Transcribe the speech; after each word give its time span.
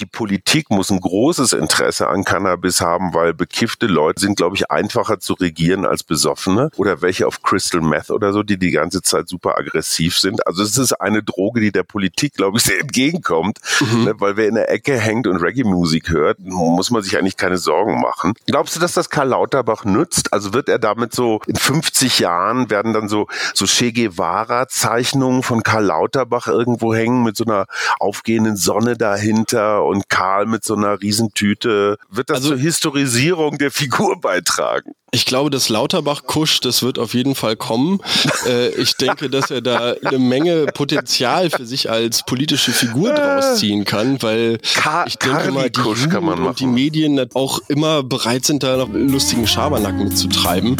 die 0.00 0.06
Politik 0.06 0.70
muss 0.70 0.90
ein 0.90 1.00
großes 1.00 1.52
Interesse 1.52 2.08
an 2.08 2.24
Cannabis 2.24 2.80
haben, 2.80 3.12
weil 3.14 3.34
bekiffte 3.34 3.86
Leute 3.86 4.20
sind, 4.20 4.36
glaube 4.36 4.56
ich, 4.56 4.70
einfacher 4.70 5.20
zu 5.20 5.34
regieren 5.34 5.84
als 5.84 6.02
Besoffene 6.02 6.70
oder 6.76 7.02
welche 7.02 7.26
auf 7.26 7.42
Crystal 7.42 7.80
Meth 7.80 8.10
oder 8.10 8.32
so, 8.32 8.42
die 8.42 8.58
die 8.58 8.70
ganze 8.70 9.02
Zeit 9.02 9.28
super 9.28 9.58
aggressiv 9.58 10.18
sind. 10.18 10.46
Also 10.46 10.62
es 10.62 10.78
ist 10.78 10.92
eine 10.94 11.22
Droge, 11.22 11.60
die 11.60 11.72
der 11.72 11.82
Politik, 11.82 12.34
glaube 12.34 12.58
ich, 12.58 12.64
sehr 12.70 12.80
entgegenkommt, 12.80 13.58
mhm. 13.80 14.04
ne, 14.04 14.14
weil 14.18 14.36
wer 14.36 14.48
in 14.48 14.54
der 14.54 14.70
Ecke 14.70 14.98
hängt 14.98 15.26
und 15.26 15.36
Reggae-Musik 15.36 16.10
hört, 16.10 16.38
muss 16.40 16.90
man 16.90 17.02
sich 17.02 17.18
eigentlich 17.18 17.36
keine 17.36 17.58
Sorgen 17.58 18.00
machen. 18.00 18.34
Glaubst 18.46 18.76
du, 18.76 18.80
dass 18.80 18.94
das 18.94 19.10
Karl 19.10 19.28
Lauterbach 19.28 19.84
nützt? 19.84 20.32
Also 20.32 20.54
wird 20.54 20.68
er 20.68 20.78
damit 20.78 21.14
so 21.14 21.40
in 21.46 21.56
50 21.56 22.18
Jahren 22.20 22.70
werden 22.70 22.92
dann 22.92 23.08
so, 23.08 23.26
so 23.54 23.66
Che 23.66 23.92
Guevara-Zeichnungen 23.92 25.42
von 25.42 25.62
Karl 25.62 25.84
Lauterbach 25.84 26.46
irgendwo 26.46 26.94
hängen 26.94 27.22
mit 27.22 27.36
so 27.36 27.44
einer 27.44 27.66
aufgehenden 27.98 28.56
Sonne 28.56 28.96
dahinter 28.96 29.84
und 29.90 30.08
Karl 30.08 30.46
mit 30.46 30.64
so 30.64 30.74
einer 30.74 31.00
Riesentüte. 31.00 31.98
Wird 32.10 32.30
das 32.30 32.38
also, 32.38 32.50
zur 32.50 32.58
Historisierung 32.58 33.58
der 33.58 33.70
Figur 33.70 34.20
beitragen? 34.20 34.92
Ich 35.12 35.26
glaube, 35.26 35.50
das 35.50 35.68
Lauterbach-Kusch, 35.68 36.60
das 36.60 36.82
wird 36.82 36.98
auf 36.98 37.14
jeden 37.14 37.34
Fall 37.34 37.56
kommen. 37.56 37.98
äh, 38.46 38.68
ich 38.68 38.94
denke, 38.96 39.28
dass 39.28 39.50
er 39.50 39.60
da 39.60 39.94
eine 40.04 40.20
Menge 40.20 40.66
Potenzial 40.66 41.50
für 41.50 41.66
sich 41.66 41.90
als 41.90 42.24
politische 42.24 42.70
Figur 42.70 43.12
draus 43.12 43.58
ziehen 43.58 43.84
kann, 43.84 44.22
weil 44.22 44.58
Ka 44.74 45.04
ich 45.06 45.16
denke 45.16 45.50
mal, 45.50 45.68
die 45.68 45.80
Jugend 45.80 46.14
und 46.14 46.60
die 46.60 46.66
Medien 46.66 47.20
auch 47.34 47.60
immer 47.66 48.04
bereit 48.04 48.44
sind, 48.44 48.62
da 48.62 48.76
noch 48.76 48.88
lustigen 48.92 49.48
Schabernack 49.48 49.96
mitzutreiben. 49.96 50.76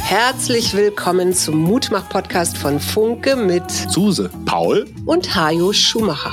Herzlich 0.00 0.74
willkommen 0.74 1.32
zum 1.32 1.62
Mutmach-Podcast 1.62 2.58
von 2.58 2.78
Funke 2.80 3.36
mit 3.36 3.70
Suse, 3.70 4.28
Paul 4.44 4.86
und 5.06 5.34
Hajo 5.34 5.72
Schumacher. 5.72 6.32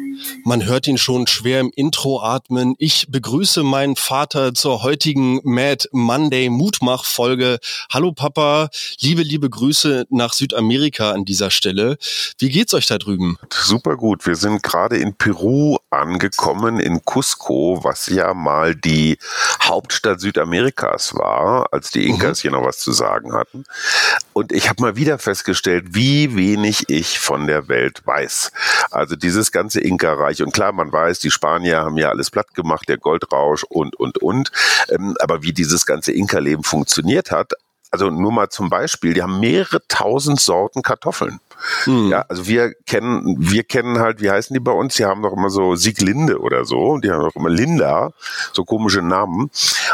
Man 0.43 0.65
hört 0.65 0.87
ihn 0.87 0.97
schon 0.97 1.27
schwer 1.27 1.59
im 1.59 1.71
Intro 1.75 2.21
atmen. 2.21 2.75
Ich 2.77 3.07
begrüße 3.09 3.63
meinen 3.63 3.95
Vater 3.95 4.53
zur 4.53 4.83
heutigen 4.83 5.39
Mad 5.43 5.87
Monday 5.91 6.49
Mutmach 6.49 7.05
Folge. 7.05 7.59
Hallo 7.91 8.11
Papa, 8.11 8.69
liebe, 8.99 9.21
liebe 9.21 9.49
Grüße 9.49 10.05
nach 10.09 10.33
Südamerika 10.33 11.11
an 11.11 11.25
dieser 11.25 11.51
Stelle. 11.51 11.97
Wie 12.39 12.49
geht's 12.49 12.73
euch 12.73 12.87
da 12.87 12.97
drüben? 12.97 13.37
Super 13.51 13.97
gut. 13.97 14.25
Wir 14.25 14.35
sind 14.35 14.63
gerade 14.63 14.97
in 14.97 15.13
Peru 15.13 15.77
angekommen, 15.89 16.79
in 16.79 17.01
Cusco, 17.05 17.79
was 17.83 18.07
ja 18.07 18.33
mal 18.33 18.75
die 18.75 19.17
Hauptstadt 19.63 20.21
Südamerikas 20.21 21.13
war, 21.15 21.67
als 21.71 21.91
die 21.91 22.07
Inkas 22.07 22.39
mhm. 22.39 22.41
hier 22.41 22.51
noch 22.51 22.65
was 22.65 22.79
zu 22.79 22.91
sagen 22.91 23.33
hatten. 23.33 23.63
Und 24.33 24.51
ich 24.51 24.69
habe 24.69 24.81
mal 24.81 24.95
wieder 24.95 25.19
festgestellt, 25.19 25.87
wie 25.89 26.35
wenig 26.35 26.85
ich 26.89 27.19
von 27.19 27.47
der 27.47 27.67
Welt 27.67 28.01
weiß. 28.05 28.51
Also 28.91 29.15
dieses 29.15 29.51
ganze 29.51 29.81
Inka 29.81 30.10
Reich. 30.13 30.41
Und 30.41 30.53
klar, 30.53 30.71
man 30.71 30.91
weiß, 30.91 31.19
die 31.19 31.31
Spanier 31.31 31.79
haben 31.81 31.97
ja 31.97 32.09
alles 32.09 32.31
platt 32.31 32.53
gemacht, 32.53 32.87
der 32.89 32.97
Goldrausch 32.97 33.63
und, 33.63 33.95
und, 33.95 34.17
und. 34.19 34.51
Ähm, 34.89 35.15
aber 35.19 35.43
wie 35.43 35.53
dieses 35.53 35.85
ganze 35.85 36.11
Inka-Leben 36.11 36.63
funktioniert 36.63 37.31
hat, 37.31 37.53
also 37.91 38.09
nur 38.09 38.31
mal 38.31 38.49
zum 38.49 38.69
Beispiel, 38.69 39.13
die 39.13 39.21
haben 39.21 39.39
mehrere 39.39 39.81
tausend 39.87 40.39
Sorten 40.39 40.81
Kartoffeln. 40.81 41.39
Mhm. 41.85 42.09
Ja, 42.09 42.25
also 42.27 42.47
wir 42.47 42.73
kennen, 42.85 43.35
wir 43.39 43.63
kennen 43.63 43.99
halt, 43.99 44.21
wie 44.21 44.29
heißen 44.31 44.53
die 44.53 44.59
bei 44.59 44.71
uns? 44.71 44.95
Die 44.95 45.05
haben 45.05 45.21
doch 45.21 45.33
immer 45.33 45.49
so 45.49 45.75
Sieglinde 45.75 46.39
oder 46.39 46.65
so. 46.65 46.97
Die 46.97 47.11
haben 47.11 47.21
doch 47.21 47.35
immer 47.35 47.49
Linda, 47.49 48.11
so 48.53 48.65
komische 48.65 49.01
Namen. 49.01 49.49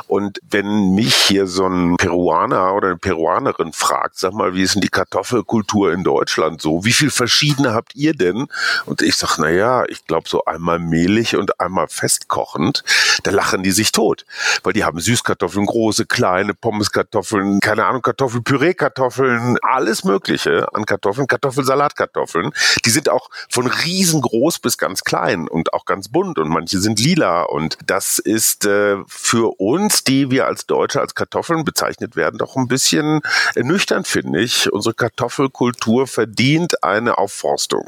Und 0.07 0.39
wenn 0.49 0.95
mich 0.95 1.15
hier 1.15 1.47
so 1.47 1.67
ein 1.67 1.97
Peruaner 1.97 2.73
oder 2.73 2.89
eine 2.89 2.97
Peruanerin 2.97 3.73
fragt, 3.73 4.17
sag 4.17 4.33
mal, 4.33 4.53
wie 4.53 4.63
ist 4.63 4.75
denn 4.75 4.81
die 4.81 4.89
Kartoffelkultur 4.89 5.91
in 5.91 6.03
Deutschland 6.03 6.61
so? 6.61 6.85
Wie 6.85 6.93
viel 6.93 7.09
verschiedene 7.09 7.73
habt 7.73 7.95
ihr 7.95 8.13
denn? 8.13 8.47
Und 8.85 9.01
ich 9.01 9.15
sag, 9.15 9.37
na 9.37 9.49
ja, 9.49 9.85
ich 9.87 10.05
glaube 10.05 10.29
so 10.29 10.45
einmal 10.45 10.79
mehlig 10.79 11.35
und 11.35 11.59
einmal 11.59 11.87
festkochend. 11.87 12.83
Da 13.23 13.31
lachen 13.31 13.63
die 13.63 13.71
sich 13.71 13.91
tot, 13.91 14.25
weil 14.63 14.73
die 14.73 14.83
haben 14.83 14.99
Süßkartoffeln, 14.99 15.65
große, 15.65 16.05
kleine 16.05 16.53
Pommeskartoffeln, 16.53 17.59
keine 17.59 17.85
Ahnung, 17.85 18.01
Kartoffeln, 18.01 18.43
Püree-Kartoffeln, 18.43 19.57
alles 19.61 20.03
Mögliche 20.03 20.67
an 20.73 20.85
Kartoffeln, 20.85 21.27
Kartoffeln 21.27 21.56
Kartoffeln, 21.57 21.65
Salatkartoffeln. 21.65 22.51
Die 22.85 22.89
sind 22.89 23.09
auch 23.09 23.29
von 23.49 23.67
riesengroß 23.67 24.59
bis 24.59 24.77
ganz 24.77 25.03
klein 25.03 25.47
und 25.47 25.73
auch 25.73 25.85
ganz 25.85 26.09
bunt 26.09 26.39
und 26.39 26.49
manche 26.49 26.79
sind 26.79 26.99
lila. 26.99 27.43
Und 27.43 27.77
das 27.85 28.19
ist 28.19 28.65
äh, 28.65 28.97
für 29.07 29.59
uns, 29.59 30.03
die 30.03 30.31
wir 30.31 30.45
als 30.47 30.65
Deutsche 30.65 31.01
als 31.01 31.15
Kartoffeln 31.15 31.65
bezeichnet 31.65 32.15
werden, 32.15 32.37
doch 32.37 32.55
ein 32.55 32.67
bisschen 32.67 33.21
ernüchternd, 33.55 34.07
finde 34.07 34.41
ich. 34.41 34.71
Unsere 34.71 34.93
Kartoffelkultur 34.93 36.07
verdient 36.07 36.83
eine 36.83 37.17
Aufforstung. 37.17 37.87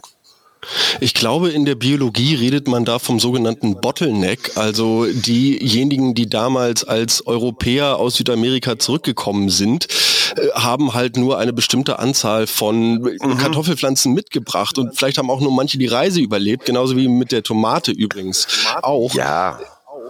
Ich 0.99 1.13
glaube, 1.13 1.49
in 1.49 1.65
der 1.65 1.75
Biologie 1.75 2.35
redet 2.35 2.67
man 2.67 2.85
da 2.85 2.99
vom 2.99 3.19
sogenannten 3.19 3.79
Bottleneck, 3.79 4.57
also 4.57 5.05
diejenigen, 5.05 6.15
die 6.15 6.29
damals 6.29 6.83
als 6.83 7.25
Europäer 7.25 7.97
aus 7.97 8.15
Südamerika 8.15 8.77
zurückgekommen 8.77 9.49
sind, 9.49 9.87
äh, 10.35 10.49
haben 10.53 10.93
halt 10.93 11.17
nur 11.17 11.37
eine 11.37 11.53
bestimmte 11.53 11.99
Anzahl 11.99 12.47
von 12.47 13.01
mhm. 13.01 13.37
Kartoffelpflanzen 13.37 14.13
mitgebracht 14.13 14.77
und 14.77 14.97
vielleicht 14.97 15.17
haben 15.17 15.29
auch 15.29 15.41
nur 15.41 15.51
manche 15.51 15.77
die 15.77 15.87
Reise 15.87 16.19
überlebt, 16.19 16.65
genauso 16.65 16.97
wie 16.97 17.07
mit 17.07 17.31
der 17.31 17.43
Tomate 17.43 17.91
übrigens 17.91 18.47
auch. 18.81 19.13
Ja. 19.13 19.59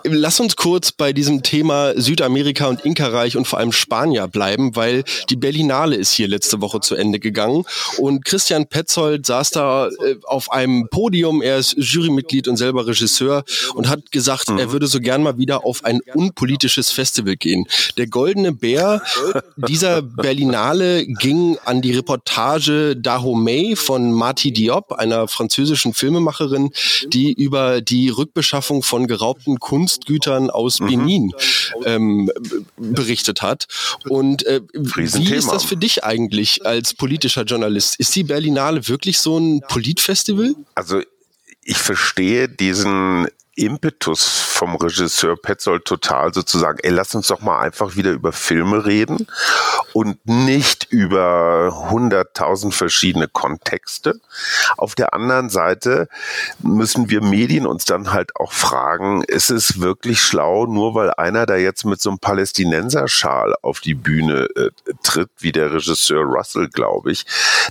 Lass 0.03 0.39
uns 0.39 0.55
kurz 0.55 0.91
bei 0.91 1.13
diesem 1.13 1.43
Thema 1.43 1.93
Südamerika 1.99 2.67
und 2.67 2.85
Inka-Reich 2.85 3.37
und 3.37 3.47
vor 3.47 3.59
allem 3.59 3.71
Spanier 3.71 4.27
bleiben, 4.27 4.75
weil 4.75 5.03
die 5.29 5.35
Berlinale 5.35 5.95
ist 5.95 6.13
hier 6.13 6.27
letzte 6.27 6.61
Woche 6.61 6.79
zu 6.79 6.95
Ende 6.95 7.19
gegangen 7.19 7.65
und 7.97 8.25
Christian 8.25 8.67
Petzold 8.67 9.25
saß 9.25 9.51
da 9.51 9.87
äh, 9.87 10.15
auf 10.23 10.51
einem 10.51 10.87
Podium, 10.89 11.41
er 11.41 11.57
ist 11.57 11.75
Jurymitglied 11.77 12.47
und 12.47 12.57
selber 12.57 12.87
Regisseur 12.87 13.43
und 13.73 13.89
hat 13.89 14.11
gesagt, 14.11 14.49
mhm. 14.49 14.59
er 14.59 14.71
würde 14.71 14.87
so 14.87 14.99
gern 14.99 15.23
mal 15.23 15.37
wieder 15.37 15.65
auf 15.65 15.83
ein 15.83 16.01
unpolitisches 16.13 16.91
Festival 16.91 17.35
gehen. 17.35 17.65
Der 17.97 18.07
Goldene 18.07 18.51
Bär 18.51 19.01
dieser 19.55 20.01
Berlinale 20.01 21.05
ging 21.05 21.57
an 21.65 21.81
die 21.81 21.93
Reportage 21.93 22.95
Dahomey 22.95 23.75
von 23.75 24.11
Marty 24.11 24.51
Diop, 24.51 24.93
einer 24.93 25.27
französischen 25.27 25.93
Filmemacherin, 25.93 26.71
die 27.07 27.33
über 27.33 27.81
die 27.81 28.09
Rückbeschaffung 28.09 28.83
von 28.83 29.07
geraubten 29.07 29.59
Kunst 29.59 29.88
Kunstgütern 29.89 30.49
aus 30.49 30.79
mhm. 30.79 30.87
Benin 30.87 31.31
ähm, 31.85 32.31
berichtet 32.77 33.41
hat. 33.41 33.67
Und 34.07 34.45
äh, 34.45 34.61
wie 34.73 35.33
ist 35.33 35.51
das 35.51 35.63
für 35.63 35.77
dich 35.77 36.03
eigentlich 36.03 36.65
als 36.65 36.93
politischer 36.93 37.43
Journalist? 37.43 37.99
Ist 37.99 38.15
die 38.15 38.23
Berlinale 38.23 38.87
wirklich 38.87 39.19
so 39.19 39.37
ein 39.37 39.61
Politfestival? 39.67 40.55
Also 40.75 41.01
ich 41.63 41.77
verstehe 41.77 42.47
diesen 42.47 43.27
Impetus 43.59 44.39
vom 44.59 44.75
Regisseur 44.75 45.35
Petzold 45.35 45.85
total 45.85 46.33
sozusagen, 46.33 46.79
ey, 46.81 46.91
lass 46.91 47.13
uns 47.13 47.27
doch 47.27 47.41
mal 47.41 47.59
einfach 47.59 47.95
wieder 47.95 48.11
über 48.11 48.31
Filme 48.31 48.85
reden 48.85 49.27
und 49.93 50.25
nicht 50.25 50.87
über 50.91 51.89
hunderttausend 51.89 52.73
verschiedene 52.73 53.27
Kontexte. 53.27 54.19
Auf 54.77 54.95
der 54.95 55.13
anderen 55.13 55.49
Seite 55.49 56.07
müssen 56.59 57.09
wir 57.09 57.21
Medien 57.21 57.65
uns 57.65 57.83
dann 57.85 58.13
halt 58.13 58.35
auch 58.37 58.53
fragen, 58.53 59.23
ist 59.23 59.49
es 59.49 59.81
wirklich 59.81 60.21
schlau, 60.21 60.65
nur 60.65 60.95
weil 60.95 61.11
einer 61.11 61.45
da 61.45 61.55
jetzt 61.55 61.83
mit 61.83 62.01
so 62.01 62.09
einem 62.09 62.19
Palästinenserschal 62.19 63.55
auf 63.61 63.81
die 63.81 63.95
Bühne 63.95 64.47
äh, 64.55 64.69
tritt, 65.03 65.29
wie 65.39 65.51
der 65.51 65.73
Regisseur 65.73 66.23
Russell, 66.23 66.69
glaube 66.69 67.11
ich, 67.11 67.25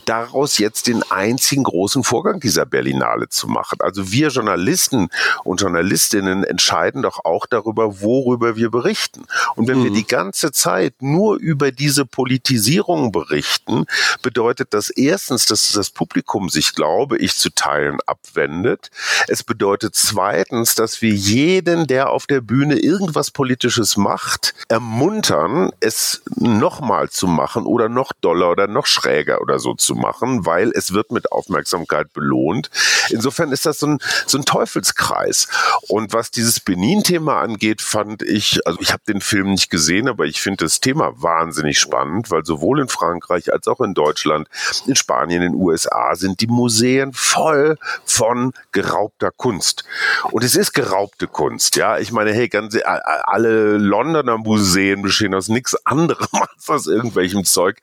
daraus 0.05 0.59
jetzt 0.59 0.87
den 0.87 1.03
einzigen 1.11 1.65
großen 1.65 2.05
Vorgang 2.05 2.41
dieser 2.41 2.67
Berlinale 2.67 3.29
zu 3.31 3.49
machen. 3.49 3.79
Also 3.81 4.13
wir 4.13 4.29
Journalisten 4.29 5.09
und 5.45 5.61
Journalisten 5.61 5.78
Journalistinnen 5.79 6.43
entscheiden 6.43 7.03
doch 7.03 7.25
auch 7.25 7.47
darüber, 7.47 8.01
worüber 8.01 8.57
wir 8.57 8.71
berichten. 8.71 9.27
Und 9.55 9.69
wenn 9.69 9.79
mhm. 9.79 9.85
wir 9.85 9.91
die 9.93 10.07
ganze 10.07 10.51
Zeit 10.51 10.95
nur 11.01 11.37
über 11.39 11.71
diese 11.71 12.05
Politisierung 12.05 13.13
berichten, 13.13 13.85
bedeutet 14.21 14.75
das 14.75 14.91
erstens, 14.91 15.47
dass 15.47 15.71
das 15.71 15.91
Publikum 15.91 16.49
sich, 16.49 16.75
glaube 16.75 17.17
ich, 17.19 17.37
zu 17.37 17.51
Teilen 17.51 17.99
abwendet. 18.07 18.91
Es 19.29 19.45
bedeutet 19.45 19.95
zweitens, 19.95 20.75
dass 20.75 21.01
wir 21.01 21.13
jeden, 21.13 21.87
der 21.87 22.11
auf 22.11 22.27
der 22.27 22.41
Bühne 22.41 22.79
irgendwas 22.79 23.31
Politisches 23.31 23.97
macht, 23.97 24.55
ermuntern, 24.69 25.71
es 25.79 26.23
nochmal 26.35 27.09
zu 27.09 27.29
machen 27.29 27.67
oder 27.67 27.89
noch 27.89 28.13
doller 28.21 28.51
oder 28.51 28.67
noch 28.67 28.87
schräger 28.87 29.41
oder 29.41 29.61
so 29.61 29.75
zu 29.75 29.95
machen, 29.95 30.45
weil 30.45 30.73
es 30.75 30.93
wird 30.93 31.13
mit 31.13 31.31
Aufmerksamkeit 31.31 32.13
belohnt. 32.13 32.69
Insofern 33.11 33.53
ist 33.53 33.65
das 33.65 33.79
so 33.79 33.87
ein, 33.87 33.99
so 34.27 34.39
ein 34.39 34.45
Teufelskreis. 34.45 35.47
Und 35.89 36.13
was 36.13 36.31
dieses 36.31 36.61
Benin-Thema 36.61 37.41
angeht, 37.41 37.83
fand 37.83 38.23
ich, 38.23 38.67
also 38.67 38.79
ich 38.81 38.93
habe 38.93 39.03
den 39.09 39.21
Film 39.21 39.51
nicht 39.51 39.71
gesehen, 39.71 40.09
aber 40.09 40.27
ich 40.27 40.41
finde 40.41 40.65
das 40.65 40.81
Thema 40.81 41.13
wahnsinnig 41.17 41.79
spannend, 41.79 42.31
weil 42.31 42.45
sowohl 42.45 42.81
in 42.81 42.89
Frankreich 42.89 43.53
als 43.53 43.67
auch 43.69 43.81
in 43.81 43.95
Deutschland, 43.95 44.49
in 44.87 44.97
Spanien, 44.97 45.43
in 45.43 45.53
den 45.53 45.61
USA 45.61 46.15
sind 46.15 46.41
die 46.41 46.47
Museen 46.47 47.13
voll 47.13 47.79
von 48.05 48.53
geraubter 48.73 49.31
Kunst. 49.31 49.85
Und 50.31 50.45
es 50.45 50.57
ist 50.57 50.73
geraubte 50.73 51.27
Kunst, 51.27 51.77
ja. 51.77 51.99
Ich 51.99 52.13
meine, 52.13 52.33
hey, 52.33 52.49
ganz, 52.49 52.77
alle 52.85 53.79
Londoner 53.79 54.39
Museen 54.39 55.03
bestehen 55.03 55.35
aus 55.35 55.49
nichts 55.49 55.75
anderem 55.87 56.27
als 56.33 56.69
aus 56.69 56.87
irgendwelchem 56.87 57.45
Zeug, 57.45 57.79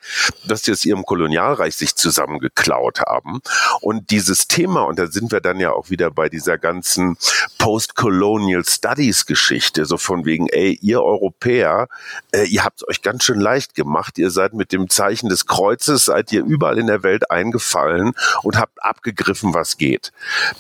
das 0.47 0.61
die 0.61 0.71
aus 0.71 0.85
ihrem 0.85 1.05
Kolonialreich 1.05 1.75
sich 1.75 1.95
zusammengeklaut 1.95 3.01
haben. 3.01 3.41
Und 3.81 4.11
dieses 4.11 4.47
Thema, 4.47 4.83
und 4.83 4.99
da 4.99 5.07
sind 5.07 5.31
wir 5.31 5.41
dann 5.41 5.59
ja 5.59 5.71
auch 5.71 5.89
wieder 5.89 6.11
bei 6.11 6.29
dieser 6.29 6.57
ganzen 6.57 7.17
Post-Colonial 7.65 8.63
Studies 8.63 9.25
Geschichte, 9.25 9.85
so 9.88 9.97
von 9.97 10.23
wegen, 10.23 10.45
ey, 10.50 10.77
ihr 10.83 11.01
Europäer, 11.01 11.88
äh, 12.31 12.44
ihr 12.44 12.63
habt 12.63 12.83
es 12.83 12.88
euch 12.88 13.01
ganz 13.01 13.23
schön 13.23 13.39
leicht 13.39 13.73
gemacht. 13.73 14.19
Ihr 14.19 14.29
seid 14.29 14.53
mit 14.53 14.71
dem 14.71 14.88
Zeichen 14.88 15.29
des 15.29 15.47
Kreuzes, 15.47 16.06
seid 16.06 16.31
ihr 16.31 16.45
überall 16.45 16.77
in 16.77 16.85
der 16.85 17.01
Welt 17.01 17.31
eingefallen 17.31 18.13
und 18.44 18.59
habt 18.59 18.83
abgegriffen, 18.83 19.56
was 19.56 19.77
geht. 19.77 20.12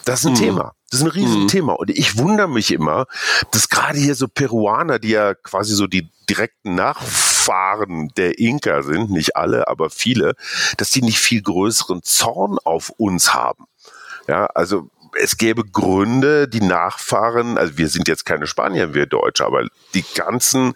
Das 0.05 0.21
ist 0.21 0.25
ein 0.25 0.31
mhm. 0.31 0.37
Thema. 0.37 0.73
Das 0.89 1.01
ist 1.01 1.05
ein 1.05 1.11
Riesenthema. 1.11 1.73
Mhm. 1.73 1.77
Und 1.77 1.89
ich 1.91 2.17
wundere 2.17 2.49
mich 2.49 2.71
immer, 2.71 3.05
dass 3.51 3.69
gerade 3.69 3.99
hier 3.99 4.15
so 4.15 4.27
Peruaner, 4.27 4.97
die 4.97 5.09
ja 5.09 5.35
quasi 5.35 5.75
so 5.75 5.85
die 5.85 6.09
direkten 6.27 6.73
Nachfahren 6.73 8.07
der 8.17 8.39
Inka 8.39 8.81
sind, 8.81 9.11
nicht 9.11 9.35
alle, 9.35 9.67
aber 9.67 9.91
viele, 9.91 10.33
dass 10.77 10.89
die 10.89 11.03
nicht 11.03 11.19
viel 11.19 11.43
größeren 11.43 12.01
Zorn 12.01 12.57
auf 12.63 12.89
uns 12.97 13.35
haben. 13.35 13.67
Ja, 14.27 14.47
also 14.47 14.89
es 15.15 15.37
gäbe 15.37 15.63
Gründe, 15.63 16.47
die 16.47 16.61
Nachfahren, 16.61 17.57
also 17.57 17.77
wir 17.77 17.87
sind 17.87 18.07
jetzt 18.07 18.25
keine 18.25 18.47
Spanier, 18.47 18.93
wir 18.93 19.05
Deutsche, 19.05 19.45
aber 19.45 19.67
die 19.93 20.03
ganzen 20.15 20.73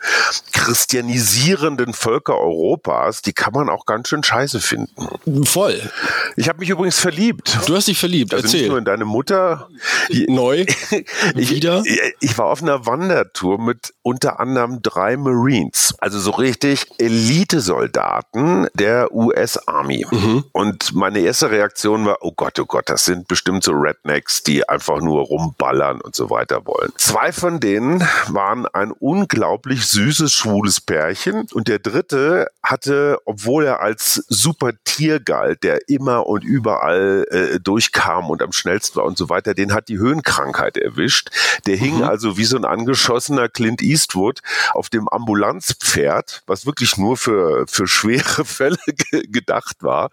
christianisierenden 0.54 1.94
Völker 1.94 2.38
Europas, 2.38 3.22
die 3.22 3.34
kann 3.34 3.54
man 3.54 3.70
auch 3.70 3.86
ganz 3.86 4.10
schön 4.10 4.24
scheiße 4.24 4.60
finden. 4.60 5.46
Voll. 5.46 5.82
Ich 6.36 6.48
habe 6.48 6.60
mich 6.60 6.70
übrigens 6.70 7.00
verliebt. 7.00 7.58
Du 7.68 7.76
hast 7.76 7.88
dich 7.88 8.00
verliebt, 8.00 8.34
also 8.34 8.46
erzähl. 8.46 8.62
Nicht 8.62 8.70
nur 8.70 8.78
in 8.78 8.86
deine 8.86 9.06
Mutter. 9.06 9.70
Neu. 10.28 10.66
ich, 11.36 11.52
Wieder? 11.52 11.84
Ich 12.20 12.38
war 12.38 12.46
auf 12.46 12.62
einer 12.62 12.86
Wandertour 12.86 13.60
mit 13.60 13.94
unter 14.02 14.40
anderem 14.40 14.82
drei 14.82 15.18
Marines, 15.18 15.96
also 16.00 16.20
so 16.20 16.32
richtig 16.32 16.86
Elitesoldaten 16.98 18.68
der 18.74 19.14
US 19.14 19.58
Army. 19.68 20.06
Mhm. 20.10 20.46
Und 20.52 20.94
meine 20.94 21.20
erste 21.20 21.52
Reaktion 21.52 22.06
war, 22.06 22.18
oh 22.22 22.32
Gott, 22.32 22.60
oh 22.60 22.66
Gott, 22.66 22.90
das 22.90 23.06
sind 23.06 23.28
bestimmt 23.28 23.64
so 23.64 23.72
Rednecks 23.74 24.29
Tracks, 24.30 24.44
die 24.44 24.68
einfach 24.68 25.00
nur 25.00 25.22
rumballern 25.24 26.02
und 26.02 26.16
so 26.16 26.30
weiter 26.30 26.66
wollen. 26.66 26.92
Zwei 26.98 27.32
von 27.32 27.60
denen 27.60 28.08
waren 28.28 28.66
ein 28.68 28.92
unglaublich 28.92 29.86
süßes, 29.88 30.34
schwules 30.34 30.82
Pärchen 30.82 31.48
und 31.54 31.68
der 31.68 31.80
dritte 31.80 32.48
hatte, 32.64 33.20
obwohl 33.26 33.66
er 33.66 33.82
als 33.82 34.24
super 34.28 34.72
Tier 34.86 35.20
galt, 35.20 35.64
der 35.64 35.90
immer 35.90 36.28
und 36.28 36.44
überall 36.44 37.26
äh, 37.32 37.60
durchkam 37.60 38.30
und 38.30 38.42
am 38.42 38.52
schnellsten 38.52 38.98
war 38.98 39.06
und 39.06 39.18
so 39.18 39.30
weiter, 39.30 39.54
den 39.54 39.74
hat 39.74 39.88
die 39.88 39.98
Höhenkrankheit 39.98 40.78
erwischt. 40.78 41.30
Der 41.66 41.76
hing 41.76 41.98
mhm. 41.98 42.04
also 42.04 42.38
wie 42.38 42.46
so 42.46 42.58
ein 42.58 42.66
angeschossener 42.66 43.50
Clint 43.50 43.82
Eastwood 43.82 44.42
auf 44.74 44.90
dem 44.90 45.10
Ambulanzpferd, 45.10 46.44
was 46.46 46.66
wirklich 46.66 46.98
nur 46.98 47.18
für, 47.18 47.66
für 47.68 47.88
schwere 47.88 48.46
Fälle 48.60 48.78
gedacht 49.12 49.78
war. 49.82 50.10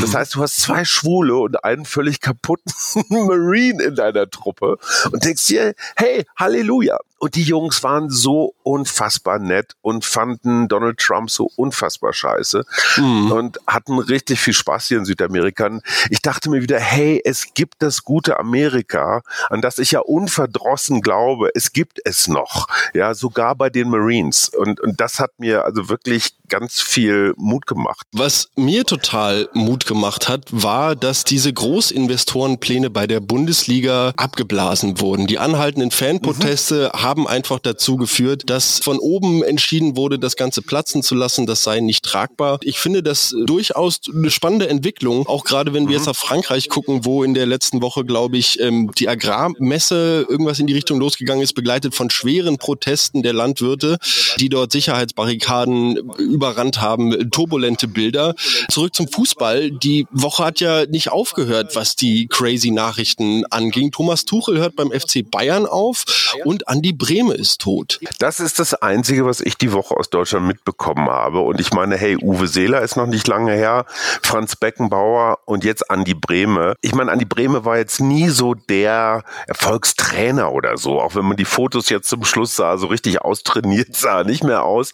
Das 0.00 0.14
heißt, 0.14 0.34
du 0.34 0.42
hast 0.42 0.60
zwei 0.60 0.84
Schwule 0.84 1.36
und 1.36 1.64
einen 1.64 1.84
völlig 1.84 2.20
kaputten 2.20 2.72
Marine 3.08 3.59
Green 3.60 3.80
in 3.80 3.94
deiner 3.94 4.28
Truppe 4.30 4.78
und 5.12 5.24
denkst 5.24 5.46
dir, 5.46 5.74
hey, 5.96 6.24
Halleluja. 6.36 6.98
Und 7.20 7.34
die 7.34 7.42
Jungs 7.42 7.82
waren 7.82 8.08
so 8.08 8.54
unfassbar 8.62 9.38
nett 9.38 9.76
und 9.82 10.06
fanden 10.06 10.68
Donald 10.68 10.98
Trump 10.98 11.30
so 11.30 11.50
unfassbar 11.54 12.14
scheiße 12.14 12.64
mhm. 12.96 13.30
und 13.30 13.58
hatten 13.66 13.98
richtig 13.98 14.40
viel 14.40 14.54
Spaß 14.54 14.88
hier 14.88 14.98
in 14.98 15.04
Südamerika. 15.04 15.70
Ich 16.08 16.22
dachte 16.22 16.48
mir 16.48 16.62
wieder, 16.62 16.80
hey, 16.80 17.20
es 17.22 17.52
gibt 17.52 17.82
das 17.82 18.04
gute 18.04 18.38
Amerika, 18.38 19.22
an 19.50 19.60
das 19.60 19.78
ich 19.78 19.90
ja 19.90 20.00
unverdrossen 20.00 21.02
glaube, 21.02 21.50
es 21.54 21.74
gibt 21.74 22.00
es 22.04 22.26
noch. 22.26 22.68
Ja, 22.94 23.12
sogar 23.12 23.54
bei 23.54 23.68
den 23.68 23.90
Marines. 23.90 24.48
Und, 24.48 24.80
und 24.80 24.98
das 24.98 25.18
hat 25.18 25.32
mir 25.38 25.66
also 25.66 25.90
wirklich 25.90 26.34
ganz 26.48 26.80
viel 26.80 27.34
Mut 27.36 27.66
gemacht. 27.66 28.06
Was 28.12 28.48
mir 28.56 28.84
total 28.86 29.48
Mut 29.52 29.84
gemacht 29.84 30.28
hat, 30.28 30.46
war, 30.50 30.96
dass 30.96 31.24
diese 31.24 31.52
Großinvestorenpläne 31.52 32.88
bei 32.88 33.06
der 33.06 33.20
Bundesliga 33.20 34.14
abgeblasen 34.16 35.00
wurden. 35.00 35.26
Die 35.26 35.38
anhaltenden 35.38 35.90
Fanproteste 35.90 36.90
mhm. 36.92 37.02
haben 37.02 37.09
haben 37.10 37.26
einfach 37.26 37.58
dazu 37.58 37.96
geführt, 37.96 38.44
dass 38.46 38.78
von 38.78 39.00
oben 39.00 39.42
entschieden 39.42 39.96
wurde, 39.96 40.20
das 40.20 40.36
Ganze 40.36 40.62
platzen 40.62 41.02
zu 41.02 41.16
lassen. 41.16 41.44
Das 41.44 41.64
sei 41.64 41.80
nicht 41.80 42.04
tragbar. 42.04 42.60
Ich 42.62 42.78
finde 42.78 43.02
das 43.02 43.34
durchaus 43.46 44.00
eine 44.14 44.30
spannende 44.30 44.68
Entwicklung, 44.68 45.26
auch 45.26 45.42
gerade 45.42 45.74
wenn 45.74 45.88
wir 45.88 45.96
jetzt 45.96 46.04
mhm. 46.04 46.10
auf 46.10 46.18
Frankreich 46.18 46.68
gucken, 46.68 47.04
wo 47.04 47.24
in 47.24 47.34
der 47.34 47.46
letzten 47.46 47.82
Woche, 47.82 48.04
glaube 48.04 48.38
ich, 48.38 48.60
ähm, 48.60 48.92
die 48.96 49.08
Agrarmesse 49.08 50.24
irgendwas 50.28 50.60
in 50.60 50.68
die 50.68 50.72
Richtung 50.72 51.00
losgegangen 51.00 51.42
ist, 51.42 51.54
begleitet 51.54 51.96
von 51.96 52.10
schweren 52.10 52.58
Protesten 52.58 53.24
der 53.24 53.32
Landwirte, 53.32 53.98
die 54.38 54.48
dort 54.48 54.70
Sicherheitsbarrikaden 54.70 55.96
überrannt 56.18 56.80
haben, 56.80 57.28
turbulente 57.32 57.88
Bilder. 57.88 58.36
Zurück 58.70 58.94
zum 58.94 59.08
Fußball. 59.08 59.72
Die 59.72 60.06
Woche 60.12 60.44
hat 60.44 60.60
ja 60.60 60.86
nicht 60.86 61.10
aufgehört, 61.10 61.74
was 61.74 61.96
die 61.96 62.28
crazy 62.28 62.70
Nachrichten 62.70 63.44
anging. 63.50 63.90
Thomas 63.90 64.24
Tuchel 64.26 64.58
hört 64.58 64.76
beim 64.76 64.92
FC 64.92 65.28
Bayern 65.28 65.66
auf 65.66 66.04
und 66.44 66.68
Andi 66.68 66.92
Breme 67.00 67.32
ist 67.32 67.62
tot. 67.62 67.98
Das 68.18 68.40
ist 68.40 68.58
das 68.58 68.74
Einzige, 68.74 69.24
was 69.24 69.40
ich 69.40 69.56
die 69.56 69.72
Woche 69.72 69.96
aus 69.96 70.10
Deutschland 70.10 70.46
mitbekommen 70.46 71.08
habe. 71.08 71.40
Und 71.40 71.58
ich 71.58 71.72
meine, 71.72 71.96
hey, 71.96 72.18
Uwe 72.20 72.46
Seeler 72.46 72.82
ist 72.82 72.96
noch 72.96 73.06
nicht 73.06 73.26
lange 73.26 73.54
her, 73.54 73.86
Franz 74.22 74.54
Beckenbauer 74.54 75.38
und 75.46 75.64
jetzt 75.64 75.90
Andi 75.90 76.12
Breme. 76.12 76.74
Ich 76.82 76.94
meine, 76.94 77.10
Andi 77.10 77.24
Breme 77.24 77.64
war 77.64 77.78
jetzt 77.78 78.00
nie 78.00 78.28
so 78.28 78.52
der 78.52 79.24
Erfolgstrainer 79.46 80.52
oder 80.52 80.76
so, 80.76 81.00
auch 81.00 81.14
wenn 81.14 81.24
man 81.24 81.38
die 81.38 81.46
Fotos 81.46 81.88
jetzt 81.88 82.10
zum 82.10 82.22
Schluss 82.22 82.54
sah, 82.54 82.76
so 82.76 82.88
richtig 82.88 83.22
austrainiert 83.22 83.96
sah, 83.96 84.22
nicht 84.22 84.44
mehr 84.44 84.64
aus. 84.64 84.92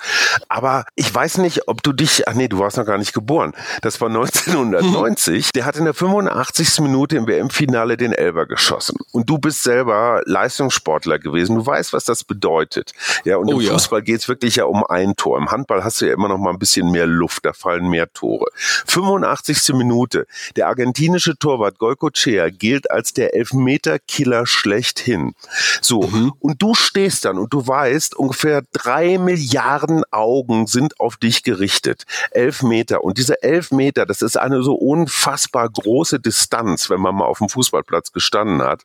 Aber 0.49 0.85
ich 0.95 1.13
weiß 1.13 1.39
nicht, 1.39 1.67
ob 1.67 1.83
du 1.83 1.93
dich, 1.93 2.29
ach 2.29 2.35
nee, 2.35 2.47
du 2.47 2.61
warst 2.61 2.77
noch 2.77 2.87
gar 2.87 2.99
nicht 2.99 3.15
geboren. 3.15 3.53
Das 3.83 4.01
war 4.01 4.09
1990. 4.09 5.51
Der 5.51 5.65
hat 5.65 5.77
in 5.77 5.87
der 5.87 5.95
85. 5.95 6.79
Minute 6.83 7.17
im 7.17 7.27
WM-Finale 7.27 7.97
den 7.97 8.13
Elber 8.13 8.47
geschossen. 8.47 8.97
Und 9.11 9.29
du 9.29 9.39
bist 9.39 9.65
selber 9.65 10.23
Leistungssportler 10.25 11.19
gewesen. 11.19 11.57
Du 11.57 11.67
weißt, 11.67 11.96
was 11.97 12.05
das 12.05 12.25
bedeutet. 12.25 12.93
Ja, 13.25 13.39
und 13.39 13.49
oh, 13.49 13.59
im 13.59 13.67
Fußball 13.67 14.01
ja. 14.01 14.05
geht 14.05 14.21
es 14.21 14.29
wirklich 14.29 14.57
ja 14.57 14.65
um 14.65 14.85
ein 14.85 15.17
Tor. 15.17 15.39
Im 15.39 15.51
Handball 15.51 15.83
hast 15.83 16.01
du 16.01 16.07
ja 16.07 16.13
immer 16.13 16.29
noch 16.29 16.39
mal 16.39 16.51
ein 16.51 16.59
bisschen 16.59 16.91
mehr 16.91 17.07
Luft, 17.07 17.45
da 17.45 17.53
fallen 17.53 17.89
mehr 17.89 18.13
Tore. 18.13 18.47
85. 18.87 19.75
Minute. 19.75 20.27
Der 20.57 20.69
argentinische 20.69 21.37
Torwart 21.39 21.79
Goicochea 21.79 22.51
gilt 22.51 22.91
als 22.91 23.15
der 23.15 23.35
Elfmeter-Killer 23.35 24.47
schlechthin. 24.47 25.35
So, 25.81 26.03
mhm. 26.03 26.33
und 26.39 26.63
du 26.63 26.75
stehst 26.75 27.25
dann 27.25 27.39
und 27.39 27.53
du 27.53 27.67
weißt, 27.67 28.15
ungefähr 28.17 28.63
drei 28.73 29.19
Milliarden 29.19 30.05
Augen 30.11 30.67
sind 30.67 31.01
auf 31.01 31.17
dich 31.17 31.43
gerichtet. 31.43 32.05
Elf 32.31 32.63
Meter. 32.63 33.03
Und 33.03 33.17
diese 33.19 33.43
elf 33.43 33.71
Meter, 33.71 34.05
das 34.05 34.21
ist 34.21 34.37
eine 34.37 34.63
so 34.63 34.75
unfassbar 34.75 35.69
große 35.71 36.21
Distanz, 36.21 36.91
wenn 36.91 37.01
man 37.01 37.15
mal 37.15 37.25
auf 37.25 37.39
dem 37.39 37.49
Fußballplatz 37.49 38.13
gestanden 38.13 38.63
hat. 38.63 38.83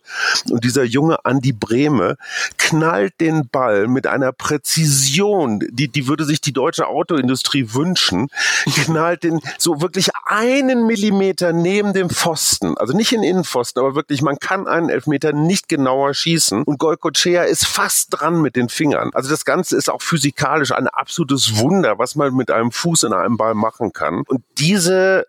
Und 0.50 0.64
dieser 0.64 0.84
junge 0.84 1.26
Andi 1.26 1.52
Breme 1.52 2.18
knallt 2.58 3.01
den 3.10 3.48
Ball 3.50 3.88
mit 3.88 4.08
einer 4.08 4.32
Präzision, 4.32 5.60
die, 5.72 5.88
die 5.88 6.08
würde 6.08 6.26
sich 6.26 6.42
die 6.42 6.54
deutsche 6.54 6.88
Autoindustrie 6.88 7.74
wünschen, 7.74 8.30
knallt 8.66 9.24
den 9.24 9.40
so 9.58 9.82
wirklich 9.82 10.10
einen 10.26 10.86
Millimeter 10.86 11.54
neben 11.54 11.94
dem 11.94 12.10
Pfosten, 12.10 12.78
also 12.78 12.96
nicht 12.96 13.12
in 13.14 13.24
Innenpfosten, 13.24 13.82
aber 13.82 13.96
wirklich, 13.96 14.22
man 14.22 14.38
kann 14.38 14.68
einen 14.68 14.90
Elfmeter 14.90 15.34
nicht 15.34 15.68
genauer 15.70 16.14
schießen 16.14 16.64
und 16.64 16.78
Golcochea 16.78 17.44
ist 17.44 17.66
fast 17.66 18.10
dran 18.12 18.42
mit 18.42 18.56
den 18.56 18.70
Fingern. 18.70 19.12
Also 19.14 19.30
das 19.30 19.46
Ganze 19.46 19.78
ist 19.78 19.90
auch 19.90 20.02
physikalisch 20.02 20.72
ein 20.72 20.88
absolutes 20.88 21.58
Wunder, 21.58 21.98
was 21.98 22.16
man 22.16 22.36
mit 22.36 22.52
einem 22.52 22.72
Fuß 22.72 23.04
in 23.04 23.14
einem 23.14 23.38
Ball 23.38 23.56
machen 23.56 23.94
kann. 23.94 24.24
Und 24.28 24.44
diese 24.58 25.26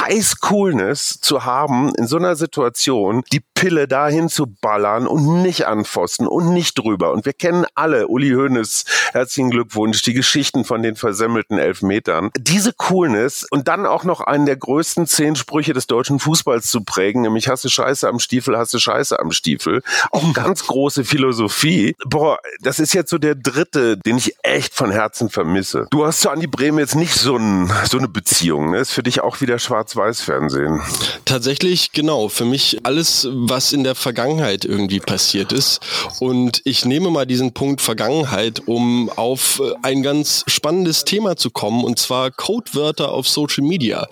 scheiß 0.00 0.40
Coolness 0.40 1.20
zu 1.20 1.44
haben, 1.44 1.92
in 1.96 2.06
so 2.06 2.16
einer 2.16 2.36
Situation 2.36 3.22
die 3.32 3.40
Pille 3.54 3.86
dahin 3.86 4.30
zu 4.30 4.46
ballern 4.46 5.06
und 5.06 5.42
nicht 5.42 5.66
anfossen 5.66 6.26
und 6.26 6.54
nicht 6.54 6.78
drüber. 6.78 7.12
Und 7.12 7.26
wir 7.26 7.34
kennen 7.34 7.66
alle, 7.74 8.08
Uli 8.08 8.30
Hoeneß, 8.30 8.84
herzlichen 9.12 9.50
Glückwunsch, 9.50 10.00
die 10.02 10.14
Geschichten 10.14 10.64
von 10.64 10.82
den 10.82 10.96
versemmelten 10.96 11.58
Elfmetern. 11.58 12.30
Diese 12.38 12.72
Coolness 12.72 13.46
und 13.50 13.68
dann 13.68 13.84
auch 13.84 14.04
noch 14.04 14.22
einen 14.22 14.46
der 14.46 14.56
größten 14.56 15.06
zehn 15.06 15.36
Sprüche 15.36 15.74
des 15.74 15.86
deutschen 15.86 16.18
Fußballs 16.18 16.70
zu 16.70 16.82
prägen, 16.82 17.20
nämlich 17.20 17.48
hasse 17.48 17.68
Scheiße 17.68 18.08
am 18.08 18.18
Stiefel, 18.18 18.56
hasse 18.56 18.80
Scheiße 18.80 19.18
am 19.18 19.32
Stiefel. 19.32 19.82
Auch 20.10 20.32
ganz 20.32 20.66
große 20.66 21.04
Philosophie. 21.04 21.94
Boah, 22.06 22.38
das 22.60 22.78
ist 22.78 22.94
jetzt 22.94 23.10
so 23.10 23.18
der 23.18 23.34
dritte, 23.34 23.98
den 23.98 24.16
ich 24.16 24.34
echt 24.42 24.74
von 24.74 24.90
Herzen 24.90 25.28
vermisse. 25.28 25.86
Du 25.90 26.06
hast 26.06 26.22
zu 26.22 26.30
Andi 26.30 26.46
Bremen 26.46 26.78
jetzt 26.78 26.94
nicht 26.94 27.14
so, 27.14 27.36
ein, 27.36 27.70
so 27.84 27.98
eine 27.98 28.08
Beziehung, 28.08 28.70
ne? 28.70 28.78
Ist 28.78 28.92
für 28.92 29.02
dich 29.02 29.20
auch 29.20 29.42
wieder 29.42 29.58
schwarz 29.58 29.89
Schwarz-Weiß-Fernsehen. 29.90 30.80
Tatsächlich, 31.24 31.92
genau. 31.92 32.28
Für 32.28 32.44
mich 32.44 32.78
alles, 32.84 33.28
was 33.30 33.72
in 33.72 33.84
der 33.84 33.94
Vergangenheit 33.94 34.64
irgendwie 34.64 35.00
passiert 35.00 35.52
ist. 35.52 35.80
Und 36.20 36.60
ich 36.64 36.84
nehme 36.84 37.10
mal 37.10 37.26
diesen 37.26 37.52
Punkt 37.52 37.80
Vergangenheit, 37.80 38.62
um 38.66 39.10
auf 39.10 39.60
äh, 39.60 39.72
ein 39.82 40.02
ganz 40.02 40.44
spannendes 40.46 41.04
Thema 41.04 41.36
zu 41.36 41.50
kommen, 41.50 41.84
und 41.84 41.98
zwar 41.98 42.30
Codewörter 42.30 43.10
auf 43.10 43.28
Social 43.28 43.64
Media. 43.64 44.06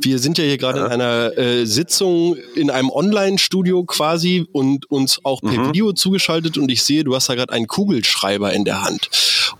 Wir 0.00 0.18
sind 0.18 0.38
ja 0.38 0.44
hier 0.44 0.58
gerade 0.58 0.80
in 0.80 0.86
einer 0.86 1.36
äh, 1.36 1.66
Sitzung 1.66 2.36
in 2.54 2.70
einem 2.70 2.90
Online-Studio 2.90 3.84
quasi 3.84 4.46
und 4.52 4.90
uns 4.90 5.20
auch 5.24 5.40
per 5.40 5.52
mhm. 5.52 5.68
Video 5.68 5.92
zugeschaltet 5.92 6.58
und 6.58 6.70
ich 6.70 6.82
sehe, 6.82 7.04
du 7.04 7.14
hast 7.14 7.28
da 7.28 7.34
gerade 7.34 7.52
einen 7.52 7.66
Kugelschreiber 7.66 8.52
in 8.52 8.64
der 8.64 8.82
Hand. 8.82 9.10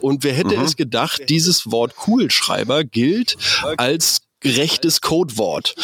Und 0.00 0.24
wer 0.24 0.32
hätte 0.32 0.56
mhm. 0.56 0.64
es 0.64 0.76
gedacht, 0.76 1.22
dieses 1.28 1.70
Wort 1.70 1.96
Kugelschreiber 1.96 2.84
gilt 2.84 3.36
als 3.76 4.22
gerechtes 4.42 5.00
Codewort. 5.00 5.74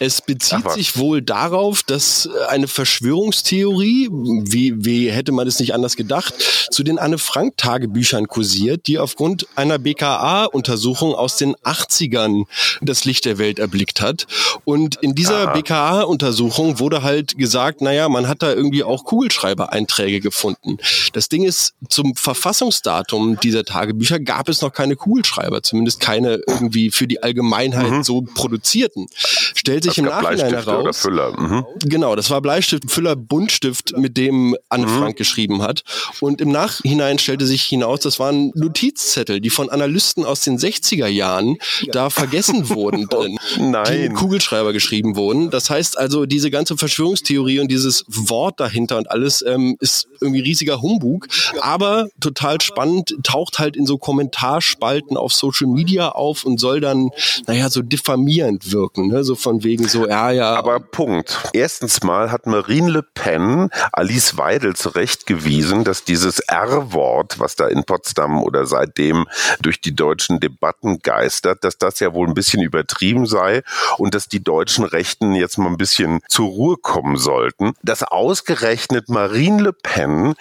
Es 0.00 0.20
bezieht 0.20 0.70
sich 0.72 0.98
wohl 0.98 1.22
darauf, 1.22 1.82
dass 1.82 2.28
eine 2.48 2.68
Verschwörungstheorie, 2.68 4.08
wie, 4.10 4.84
wie 4.84 5.10
hätte 5.10 5.32
man 5.32 5.46
es 5.46 5.60
nicht 5.60 5.74
anders 5.74 5.96
gedacht, 5.96 6.34
zu 6.70 6.82
den 6.82 6.98
Anne-Frank-Tagebüchern 6.98 8.26
kursiert, 8.26 8.86
die 8.86 8.98
aufgrund 8.98 9.46
einer 9.54 9.78
BKA-Untersuchung 9.78 11.14
aus 11.14 11.36
den 11.36 11.54
80ern 11.56 12.44
das 12.80 13.04
Licht 13.04 13.24
der 13.24 13.38
Welt 13.38 13.58
erblickt 13.58 14.00
hat. 14.00 14.26
Und 14.64 14.96
in 14.96 15.14
dieser 15.14 15.52
BKA-Untersuchung 15.52 16.80
wurde 16.80 17.02
halt 17.02 17.38
gesagt, 17.38 17.80
naja, 17.80 18.08
man 18.08 18.28
hat 18.28 18.42
da 18.42 18.52
irgendwie 18.52 18.82
auch 18.82 19.04
Kugelschreiber-Einträge 19.04 20.20
gefunden. 20.20 20.78
Das 21.12 21.28
Ding 21.28 21.44
ist, 21.44 21.74
zum 21.88 22.16
Verfassungsdatum 22.16 23.38
dieser 23.40 23.64
Tagebücher 23.64 24.18
gab 24.18 24.48
es 24.48 24.60
noch 24.60 24.72
keine 24.72 24.96
Kugelschreiber, 24.96 25.62
zumindest 25.62 26.00
keine 26.00 26.40
irgendwie 26.46 26.90
für 26.90 27.06
die 27.06 27.22
Allgemeinheit 27.22 27.90
mhm 27.90 28.07
so 28.08 28.22
produzierten. 28.22 29.06
Stellt 29.14 29.84
sich 29.84 29.94
das 29.94 29.98
im 29.98 30.06
Nachhinein 30.06 30.52
heraus. 30.52 31.04
Mhm. 31.04 31.64
Genau, 31.84 32.16
das 32.16 32.30
war 32.30 32.40
Bleistift, 32.40 32.90
Füller, 32.90 33.16
Buntstift, 33.16 33.96
mit 33.96 34.16
dem 34.16 34.56
Anne 34.68 34.86
mhm. 34.86 34.98
Frank 34.98 35.16
geschrieben 35.16 35.62
hat. 35.62 35.84
Und 36.20 36.40
im 36.40 36.50
Nachhinein 36.50 37.18
stellte 37.18 37.46
sich 37.46 37.62
hinaus, 37.64 38.00
das 38.00 38.18
waren 38.18 38.50
Notizzettel, 38.54 39.40
die 39.40 39.50
von 39.50 39.68
Analysten 39.68 40.24
aus 40.24 40.40
den 40.40 40.58
60er 40.58 41.06
Jahren 41.06 41.56
da 41.92 42.08
vergessen 42.08 42.70
wurden 42.70 43.06
drin, 43.10 43.38
Nein. 43.58 43.84
die 43.92 44.04
in 44.06 44.14
Kugelschreiber 44.14 44.72
geschrieben 44.72 45.16
wurden. 45.16 45.50
Das 45.50 45.68
heißt 45.68 45.98
also, 45.98 46.24
diese 46.24 46.50
ganze 46.50 46.78
Verschwörungstheorie 46.78 47.60
und 47.60 47.68
dieses 47.70 48.04
Wort 48.08 48.60
dahinter 48.60 48.96
und 48.96 49.10
alles 49.10 49.44
ähm, 49.46 49.76
ist 49.80 50.08
irgendwie 50.20 50.40
riesiger 50.40 50.80
Humbug, 50.80 51.28
aber 51.60 52.08
total 52.20 52.60
spannend, 52.62 53.14
taucht 53.22 53.58
halt 53.58 53.76
in 53.76 53.84
so 53.84 53.98
Kommentarspalten 53.98 55.16
auf 55.16 55.34
Social 55.34 55.66
Media 55.66 56.08
auf 56.08 56.44
und 56.44 56.58
soll 56.58 56.80
dann, 56.80 57.10
naja, 57.46 57.68
so 57.68 57.82
diffamierend 57.98 58.72
wirken, 58.72 59.08
ne? 59.08 59.24
so 59.24 59.34
von 59.34 59.62
wegen 59.64 59.88
so, 59.88 60.06
ja, 60.06 60.30
ja. 60.30 60.54
Aber 60.54 60.80
Punkt. 60.80 61.50
Erstens 61.52 62.02
mal 62.02 62.30
hat 62.30 62.46
Marine 62.46 62.90
Le 62.90 63.02
Pen 63.02 63.70
Alice 63.92 64.36
Weidel 64.36 64.76
zurechtgewiesen, 64.76 65.84
dass 65.84 66.04
dieses 66.04 66.40
R-Wort, 66.40 67.38
was 67.38 67.56
da 67.56 67.66
in 67.66 67.84
Potsdam 67.84 68.42
oder 68.42 68.66
seitdem 68.66 69.26
durch 69.60 69.80
die 69.80 69.94
deutschen 69.94 70.40
Debatten 70.40 71.00
geistert, 71.00 71.64
dass 71.64 71.78
das 71.78 72.00
ja 72.00 72.14
wohl 72.14 72.28
ein 72.28 72.34
bisschen 72.34 72.62
übertrieben 72.62 73.26
sei 73.26 73.62
und 73.98 74.14
dass 74.14 74.28
die 74.28 74.42
deutschen 74.42 74.84
Rechten 74.84 75.34
jetzt 75.34 75.58
mal 75.58 75.68
ein 75.68 75.76
bisschen 75.76 76.20
zur 76.28 76.48
Ruhe 76.48 76.76
kommen 76.76 77.16
sollten. 77.16 77.72
Dass 77.82 78.02
ausgerechnet 78.02 79.08
Marine 79.08 79.62
Le 79.62 79.72
Pen 79.72 80.34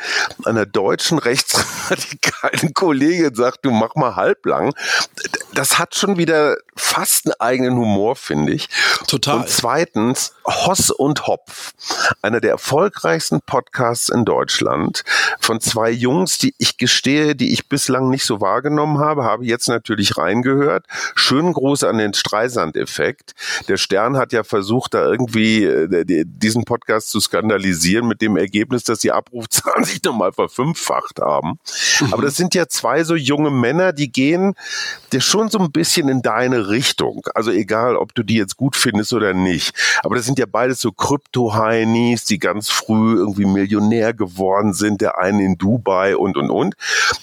einer 0.45 0.65
deutschen 0.65 1.19
rechtsradikalen 1.27 2.73
Kollegin 2.73 3.33
sagt, 3.33 3.65
du 3.65 3.71
mach 3.71 3.95
mal 3.95 4.15
halblang, 4.15 4.73
das 5.57 5.79
hat 5.79 5.95
schon 5.95 6.17
wieder 6.17 6.57
fast 6.75 7.25
einen 7.25 7.33
eigenen 7.39 7.77
Humor, 7.77 8.15
finde 8.15 8.53
ich. 8.53 8.69
Total. 9.07 9.37
Und 9.37 9.49
zweitens, 9.49 10.33
Hoss 10.45 10.91
und 10.91 11.25
Hopf, 11.25 11.73
einer 12.21 12.39
der 12.39 12.51
erfolgreichsten 12.51 13.41
Podcasts 13.41 14.09
in 14.09 14.23
Deutschland, 14.23 15.03
von 15.39 15.59
zwei 15.59 15.89
Jungs, 15.89 16.37
die 16.37 16.53
ich 16.59 16.77
gestehe, 16.77 17.35
die 17.35 17.53
ich 17.53 17.67
bislang 17.67 18.09
nicht 18.09 18.23
so 18.23 18.39
wahrgenommen 18.39 18.99
habe, 18.99 19.23
habe 19.23 19.45
jetzt 19.45 19.67
natürlich 19.67 20.17
reingehört. 20.17 20.85
Schönen 21.15 21.53
Gruß 21.53 21.83
an 21.85 21.97
den 21.97 22.13
Streisand-Effekt. 22.13 23.33
Der 23.67 23.77
Stern 23.77 24.15
hat 24.15 24.33
ja 24.33 24.43
versucht, 24.43 24.93
da 24.93 25.03
irgendwie 25.05 25.63
äh, 25.63 26.23
diesen 26.27 26.65
Podcast 26.65 27.09
zu 27.09 27.19
skandalisieren 27.19 28.07
mit 28.07 28.21
dem 28.21 28.37
Ergebnis, 28.37 28.83
dass 28.83 28.99
die 28.99 29.11
Abrufzahlen 29.11 29.83
sich 29.85 30.03
nochmal 30.03 30.33
verfünffacht 30.33 31.19
haben. 31.19 31.59
Mhm. 31.99 32.13
Aber 32.13 32.21
das 32.21 32.35
sind 32.35 32.53
ja 32.53 32.67
zwei 32.67 33.03
so 33.03 33.15
junge 33.15 33.49
Männer, 33.49 33.91
die 33.91 34.11
gehen 34.11 34.53
der 35.11 35.21
schon 35.21 35.46
so 35.49 35.59
ein 35.59 35.71
bisschen 35.71 36.09
in 36.09 36.21
deine 36.21 36.69
Richtung. 36.69 37.25
Also 37.33 37.51
egal, 37.51 37.95
ob 37.95 38.13
du 38.13 38.23
die 38.23 38.35
jetzt 38.35 38.57
gut 38.57 38.75
findest 38.75 39.13
oder 39.13 39.33
nicht. 39.33 39.75
Aber 40.03 40.15
das 40.15 40.25
sind 40.25 40.39
ja 40.39 40.45
beides 40.45 40.81
so 40.81 40.91
Krypto-Heinis, 40.91 42.25
die 42.25 42.39
ganz 42.39 42.69
früh 42.69 43.15
irgendwie 43.17 43.45
Millionär 43.45 44.13
geworden 44.13 44.73
sind. 44.73 45.01
Der 45.01 45.17
eine 45.17 45.43
in 45.43 45.57
Dubai 45.57 46.15
und, 46.15 46.37
und, 46.37 46.49
und. 46.49 46.75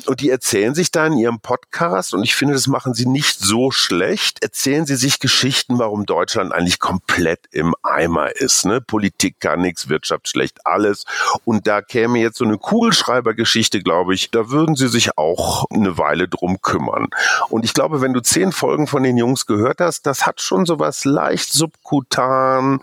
Und 0.07 0.21
die 0.21 0.31
erzählen 0.31 0.75
sich 0.75 0.91
da 0.91 1.07
in 1.07 1.19
ihrem 1.19 1.41
Podcast, 1.41 2.15
und 2.15 2.23
ich 2.23 2.35
finde, 2.35 2.55
das 2.55 2.67
machen 2.67 2.95
sie 2.95 3.07
nicht 3.07 3.39
so 3.39 3.71
schlecht, 3.71 4.43
erzählen 4.43 4.87
sie 4.87 4.97
sich 4.97 5.19
Geschichten, 5.19 5.79
warum 5.79 6.07
Deutschland 6.07 6.53
eigentlich 6.53 6.79
komplett 6.79 7.41
im 7.51 7.75
Eimer 7.83 8.37
ist. 8.37 8.65
Ne? 8.65 8.81
Politik 8.81 9.41
kann 9.41 9.61
nichts, 9.61 9.89
Wirtschaft 9.89 10.29
schlecht, 10.29 10.67
alles. 10.67 11.05
Und 11.45 11.67
da 11.67 11.83
käme 11.83 12.19
jetzt 12.19 12.39
so 12.39 12.45
eine 12.45 12.59
Kugelschreibergeschichte, 12.59 13.81
glaube 13.81 14.15
ich, 14.15 14.31
da 14.31 14.51
würden 14.51 14.77
sie 14.77 14.89
sich 14.89 15.17
auch 15.19 15.65
eine 15.71 15.99
Weile 15.99 16.29
drum 16.29 16.61
kümmern. 16.61 17.09
Und 17.49 17.65
ich 17.65 17.75
glaube, 17.75 18.01
wenn 18.05 18.13
du 18.13 18.21
zehn 18.21 18.53
Folgen 18.53 18.87
von 18.87 19.03
den 19.03 19.17
Jungs 19.17 19.47
gehört 19.47 19.81
hast, 19.81 20.03
das 20.03 20.27
hat 20.27 20.43
schon 20.43 20.67
so 20.67 20.79
was 20.79 21.07
leicht 21.07 21.51
subkutan, 21.51 22.81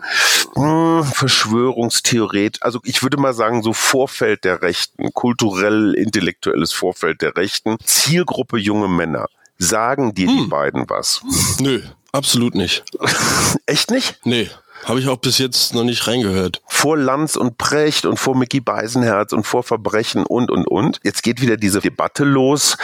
mh, 0.56 1.04
hm, 1.04 1.04
Verschwörungstheoret. 1.04 2.58
Also 2.60 2.80
ich 2.84 3.04
würde 3.04 3.18
mal 3.18 3.32
sagen, 3.32 3.62
so 3.62 3.72
Vorfeld 3.72 4.42
der 4.44 4.62
Rechten, 4.62 5.14
kulturell, 5.14 5.94
intellektuelles 5.94 6.72
Vorfeld 6.72 7.22
der 7.22 7.36
Rechten, 7.36 7.76
Zielgruppe 7.84 8.58
junge 8.58 8.88
Männer. 8.88 9.28
Sagen 9.58 10.12
dir 10.12 10.26
hm. 10.26 10.36
die 10.36 10.46
beiden 10.48 10.90
was? 10.90 11.22
Nö, 11.60 11.82
absolut 12.10 12.56
nicht. 12.56 12.82
Echt 13.66 13.92
nicht? 13.92 14.18
Nee. 14.24 14.50
Habe 14.84 14.98
ich 14.98 15.06
auch 15.06 15.18
bis 15.18 15.38
jetzt 15.38 15.72
noch 15.74 15.84
nicht 15.84 16.08
reingehört. 16.08 16.60
Vor 16.66 16.96
Lanz 16.96 17.36
und 17.36 17.56
Precht 17.56 18.04
und 18.04 18.18
vor 18.18 18.36
Mickey 18.36 18.58
Beisenherz 18.58 19.32
und 19.32 19.44
vor 19.44 19.62
Verbrechen 19.62 20.26
und, 20.26 20.50
und, 20.50 20.66
und. 20.66 20.98
Jetzt 21.04 21.22
geht 21.22 21.40
wieder 21.40 21.56
diese 21.56 21.80
Debatte 21.80 22.24
los 22.24 22.76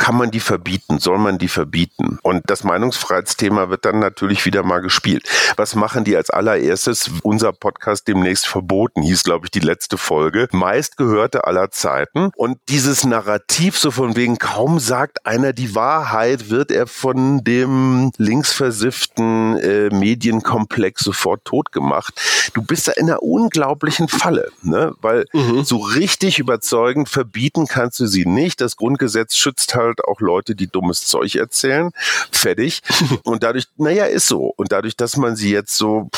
kann 0.00 0.16
man 0.16 0.30
die 0.30 0.40
verbieten? 0.40 0.98
Soll 0.98 1.18
man 1.18 1.36
die 1.36 1.46
verbieten? 1.46 2.18
Und 2.22 2.48
das 2.48 2.64
Meinungsfreiheitsthema 2.64 3.68
wird 3.68 3.84
dann 3.84 3.98
natürlich 3.98 4.46
wieder 4.46 4.62
mal 4.62 4.80
gespielt. 4.80 5.28
Was 5.56 5.74
machen 5.74 6.04
die 6.04 6.16
als 6.16 6.30
allererstes? 6.30 7.10
Unser 7.22 7.52
Podcast 7.52 8.08
demnächst 8.08 8.48
verboten, 8.48 9.02
hieß, 9.02 9.24
glaube 9.24 9.44
ich, 9.44 9.50
die 9.50 9.60
letzte 9.60 9.98
Folge. 9.98 10.48
Meistgehörte 10.52 11.44
aller 11.44 11.70
Zeiten. 11.70 12.30
Und 12.34 12.58
dieses 12.70 13.04
Narrativ 13.04 13.78
so 13.78 13.90
von 13.90 14.16
wegen, 14.16 14.38
kaum 14.38 14.78
sagt 14.78 15.26
einer 15.26 15.52
die 15.52 15.74
Wahrheit, 15.74 16.48
wird 16.48 16.70
er 16.70 16.86
von 16.86 17.44
dem 17.44 18.10
linksversifften 18.16 19.58
äh, 19.58 19.90
Medienkomplex 19.90 21.04
sofort 21.04 21.44
tot 21.44 21.72
gemacht. 21.72 22.14
Du 22.54 22.62
bist 22.62 22.88
da 22.88 22.92
in 22.92 23.10
einer 23.10 23.22
unglaublichen 23.22 24.08
Falle, 24.08 24.50
ne? 24.62 24.94
weil 25.02 25.26
mhm. 25.34 25.62
so 25.62 25.76
richtig 25.76 26.38
überzeugend 26.38 27.10
verbieten 27.10 27.66
kannst 27.66 28.00
du 28.00 28.06
sie 28.06 28.24
nicht. 28.24 28.62
Das 28.62 28.78
Grundgesetz 28.78 29.36
schützt 29.36 29.74
halt 29.74 29.89
halt 29.90 30.04
auch 30.04 30.20
Leute, 30.20 30.54
die 30.54 30.66
dummes 30.66 31.06
Zeug 31.06 31.34
erzählen. 31.36 31.90
Fertig. 32.30 32.80
Und 33.24 33.42
dadurch, 33.42 33.66
naja, 33.76 34.06
ist 34.06 34.26
so. 34.26 34.52
Und 34.56 34.72
dadurch, 34.72 34.96
dass 34.96 35.16
man 35.16 35.36
sie 35.36 35.50
jetzt 35.50 35.76
so 35.76 36.08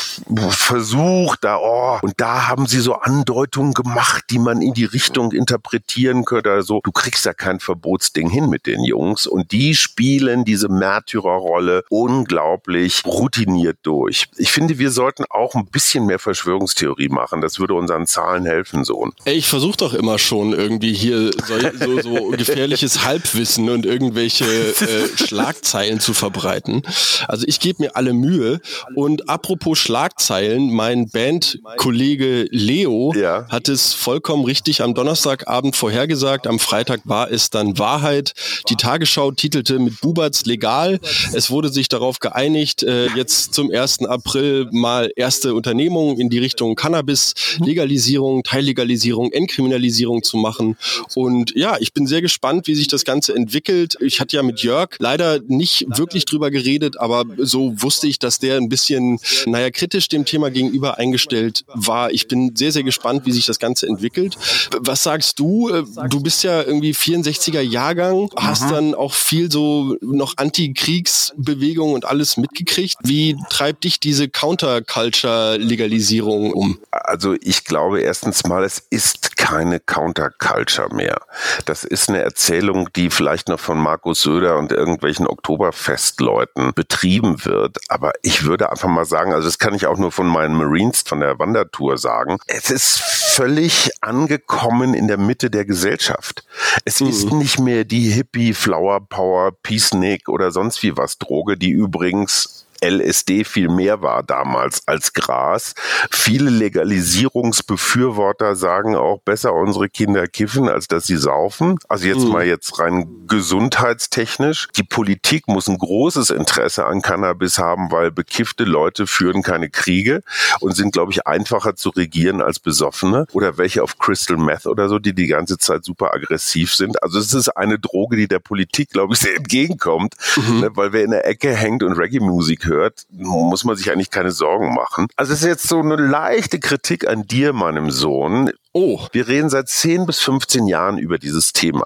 versucht, 0.49 1.43
da, 1.43 1.57
oh, 1.57 1.99
und 2.01 2.13
da 2.17 2.47
haben 2.47 2.65
sie 2.67 2.79
so 2.79 2.93
Andeutungen 2.93 3.73
gemacht, 3.73 4.25
die 4.29 4.39
man 4.39 4.61
in 4.61 4.73
die 4.73 4.85
Richtung 4.85 5.31
interpretieren 5.31 6.25
könnte. 6.25 6.51
Also, 6.51 6.81
du 6.83 6.91
kriegst 6.91 7.25
ja 7.25 7.33
kein 7.33 7.59
Verbotsding 7.59 8.29
hin 8.29 8.49
mit 8.49 8.67
den 8.67 8.83
Jungs. 8.83 9.27
Und 9.27 9.51
die 9.51 9.75
spielen 9.75 10.45
diese 10.45 10.69
Märtyrerrolle 10.69 11.83
unglaublich 11.89 13.03
routiniert 13.05 13.79
durch. 13.83 14.27
Ich 14.37 14.51
finde, 14.51 14.77
wir 14.79 14.91
sollten 14.91 15.25
auch 15.29 15.55
ein 15.55 15.65
bisschen 15.65 16.05
mehr 16.05 16.19
Verschwörungstheorie 16.19 17.09
machen. 17.09 17.41
Das 17.41 17.59
würde 17.59 17.73
unseren 17.73 18.07
Zahlen 18.07 18.45
helfen, 18.45 18.83
Sohn. 18.83 19.13
Ey, 19.25 19.35
ich 19.35 19.47
versuche 19.47 19.77
doch 19.77 19.93
immer 19.93 20.19
schon 20.19 20.53
irgendwie 20.53 20.93
hier 20.93 21.31
so, 21.45 21.55
so, 21.79 22.01
so 22.01 22.27
gefährliches 22.37 23.03
Halbwissen 23.03 23.62
posten 23.63 23.69
und 23.69 23.85
irgendwelche 23.85 24.45
äh, 24.45 25.07
Schlagzeilen 25.17 25.99
zu 25.99 26.13
verbreiten. 26.13 26.83
Also 27.27 27.45
ich 27.47 27.59
gebe 27.59 27.83
mir 27.83 27.95
alle 27.95 28.13
Mühe. 28.13 28.59
Und 28.95 29.29
apropos 29.29 29.79
Schlagzeilen, 29.79 30.71
mein 30.71 31.09
Bandkollege 31.09 32.47
Leo 32.51 33.13
ja. 33.15 33.47
hat 33.49 33.69
es 33.69 33.93
vollkommen 33.93 34.45
richtig 34.45 34.81
am 34.81 34.93
Donnerstagabend 34.93 35.75
vorhergesagt. 35.75 36.47
Am 36.47 36.59
Freitag 36.59 37.01
war 37.05 37.31
es 37.31 37.49
dann 37.49 37.77
Wahrheit. 37.79 38.33
Die 38.69 38.75
Tagesschau 38.75 39.31
titelte 39.31 39.79
mit 39.79 40.01
Buberts 40.01 40.45
legal. 40.45 40.99
Es 41.33 41.49
wurde 41.49 41.69
sich 41.69 41.89
darauf 41.89 42.19
geeinigt, 42.19 42.83
äh, 42.83 43.07
jetzt 43.15 43.53
zum 43.53 43.71
1. 43.71 44.05
April 44.05 44.69
mal 44.71 45.11
erste 45.15 45.53
Unternehmungen 45.53 46.19
in 46.19 46.29
die 46.29 46.39
Richtung 46.39 46.75
Cannabis, 46.75 47.33
Legalisierung, 47.59 48.43
Teillegalisierung, 48.43 49.31
Entkriminalisierung 49.31 50.23
zu 50.23 50.37
machen. 50.37 50.77
Und 51.15 51.53
ja, 51.55 51.77
ich 51.79 51.93
bin 51.93 52.07
sehr 52.07 52.21
gespannt, 52.21 52.67
wie 52.67 52.75
sich 52.75 52.87
das 52.87 53.05
Ganze 53.05 53.35
entwickelt 53.35 53.52
entwickelt. 53.53 53.95
Ich 53.99 54.19
hatte 54.19 54.35
ja 54.35 54.43
mit 54.43 54.61
Jörg 54.61 54.89
leider 54.97 55.39
nicht 55.47 55.85
wirklich 55.97 56.25
drüber 56.25 56.49
geredet, 56.49 56.99
aber 56.99 57.23
so 57.37 57.73
wusste 57.81 58.07
ich, 58.07 58.17
dass 58.17 58.39
der 58.39 58.57
ein 58.57 58.69
bisschen, 58.69 59.19
naja, 59.45 59.69
kritisch 59.69 60.07
dem 60.09 60.25
Thema 60.25 60.49
gegenüber 60.49 60.97
eingestellt 60.97 61.63
war. 61.67 62.09
Ich 62.11 62.27
bin 62.27 62.55
sehr, 62.55 62.71
sehr 62.71 62.81
gespannt, 62.83 63.25
wie 63.25 63.31
sich 63.31 63.45
das 63.45 63.59
Ganze 63.59 63.85
entwickelt. 63.87 64.37
Was 64.79 65.03
sagst 65.03 65.37
du? 65.39 65.69
Du 66.09 66.21
bist 66.21 66.43
ja 66.43 66.63
irgendwie 66.63 66.93
64er 66.93 67.61
Jahrgang, 67.61 68.29
hast 68.35 68.71
dann 68.71 68.95
auch 68.95 69.13
viel 69.13 69.51
so 69.51 69.97
noch 70.01 70.37
Anti-Kriegsbewegung 70.37 71.93
und 71.93 72.05
alles 72.05 72.37
mitgekriegt. 72.37 72.95
Wie 73.03 73.35
treibt 73.49 73.83
dich 73.83 73.99
diese 73.99 74.29
Counterculture-Legalisierung 74.29 76.53
um? 76.53 76.79
Also 76.91 77.35
ich 77.41 77.65
glaube 77.65 78.01
erstens 78.01 78.45
mal, 78.45 78.63
es 78.63 78.81
ist 78.89 79.37
keine 79.37 79.79
Counterculture 79.79 80.91
mehr. 80.93 81.21
Das 81.65 81.83
ist 81.83 82.09
eine 82.09 82.19
Erzählung, 82.19 82.89
die 82.95 83.11
vielleicht 83.11 83.42
noch 83.47 83.59
von 83.59 83.77
Markus 83.77 84.21
Söder 84.21 84.57
und 84.57 84.71
irgendwelchen 84.71 85.27
Oktoberfestleuten 85.27 86.73
betrieben 86.73 87.45
wird. 87.45 87.77
Aber 87.89 88.13
ich 88.21 88.45
würde 88.45 88.71
einfach 88.71 88.89
mal 88.89 89.05
sagen, 89.05 89.33
also 89.33 89.47
das 89.47 89.59
kann 89.59 89.73
ich 89.73 89.87
auch 89.87 89.97
nur 89.97 90.11
von 90.11 90.27
meinen 90.27 90.55
Marines 90.55 91.01
von 91.01 91.19
der 91.19 91.39
Wandertour 91.39 91.97
sagen. 91.97 92.37
Es 92.47 92.69
ist 92.71 92.99
völlig 92.99 93.91
angekommen 94.01 94.93
in 94.93 95.07
der 95.07 95.17
Mitte 95.17 95.49
der 95.49 95.65
Gesellschaft. 95.65 96.45
Es 96.85 96.99
mhm. 96.99 97.07
ist 97.07 97.31
nicht 97.31 97.59
mehr 97.59 97.83
die 97.83 98.09
Hippie, 98.09 98.53
Flower 98.53 99.01
Power, 99.01 99.51
Peacenik 99.63 100.29
oder 100.29 100.51
sonst 100.51 100.83
wie 100.83 100.97
was 100.97 101.17
Droge, 101.17 101.57
die 101.57 101.71
übrigens 101.71 102.62
LSD 102.83 103.45
viel 103.45 103.69
mehr 103.69 104.01
war 104.01 104.23
damals 104.23 104.87
als 104.87 105.13
Gras. 105.13 105.73
Viele 106.11 106.49
Legalisierungsbefürworter 106.49 108.55
sagen 108.55 108.95
auch 108.95 109.21
besser 109.21 109.53
unsere 109.53 109.89
Kinder 109.89 110.27
kiffen, 110.27 110.67
als 110.67 110.87
dass 110.87 111.07
sie 111.07 111.17
saufen. 111.17 111.77
Also 111.87 112.07
jetzt 112.07 112.25
mhm. 112.25 112.31
mal 112.31 112.45
jetzt 112.45 112.79
rein 112.79 113.07
gesundheitstechnisch. 113.27 114.67
Die 114.75 114.83
Politik 114.83 115.47
muss 115.47 115.67
ein 115.67 115.77
großes 115.77 116.29
Interesse 116.29 116.85
an 116.85 117.01
Cannabis 117.01 117.57
haben, 117.57 117.91
weil 117.91 118.11
bekiffte 118.11 118.63
Leute 118.63 119.07
führen 119.07 119.43
keine 119.43 119.69
Kriege 119.69 120.21
und 120.59 120.75
sind, 120.75 120.93
glaube 120.93 121.11
ich, 121.11 121.25
einfacher 121.25 121.75
zu 121.75 121.89
regieren 121.89 122.41
als 122.41 122.59
Besoffene 122.59 123.25
oder 123.33 123.57
welche 123.57 123.83
auf 123.83 123.97
Crystal 123.97 124.37
Meth 124.37 124.65
oder 124.65 124.89
so, 124.89 124.99
die 124.99 125.13
die 125.13 125.27
ganze 125.27 125.57
Zeit 125.57 125.85
super 125.85 126.13
aggressiv 126.13 126.73
sind. 126.73 127.01
Also 127.01 127.19
es 127.19 127.33
ist 127.33 127.49
eine 127.49 127.79
Droge, 127.79 128.17
die 128.17 128.27
der 128.27 128.39
Politik, 128.39 128.89
glaube 128.89 129.13
ich, 129.13 129.19
sehr 129.19 129.35
entgegenkommt, 129.35 130.15
mhm. 130.35 130.59
ne, 130.61 130.71
weil 130.75 130.93
wer 130.93 131.03
in 131.03 131.11
der 131.11 131.27
Ecke 131.27 131.53
hängt 131.53 131.83
und 131.83 131.93
Reggae-Musik 131.93 132.65
hört, 132.65 132.72
hört, 132.73 133.05
muss 133.09 133.63
man 133.63 133.75
sich 133.75 133.91
eigentlich 133.91 134.09
keine 134.09 134.31
Sorgen 134.31 134.73
machen. 134.73 135.07
Also 135.15 135.33
es 135.33 135.41
ist 135.41 135.47
jetzt 135.47 135.67
so 135.67 135.79
eine 135.79 135.95
leichte 135.95 136.59
Kritik 136.59 137.07
an 137.07 137.23
dir, 137.23 137.53
meinem 137.53 137.91
Sohn. 137.91 138.51
Oh, 138.75 138.99
wir 139.11 139.27
reden 139.27 139.51
seit 139.51 139.69
10 139.69 140.07
bis 140.07 140.19
15 140.21 140.65
Jahren 140.65 140.97
über 140.97 141.19
dieses 141.19 141.53
Thema. 141.53 141.85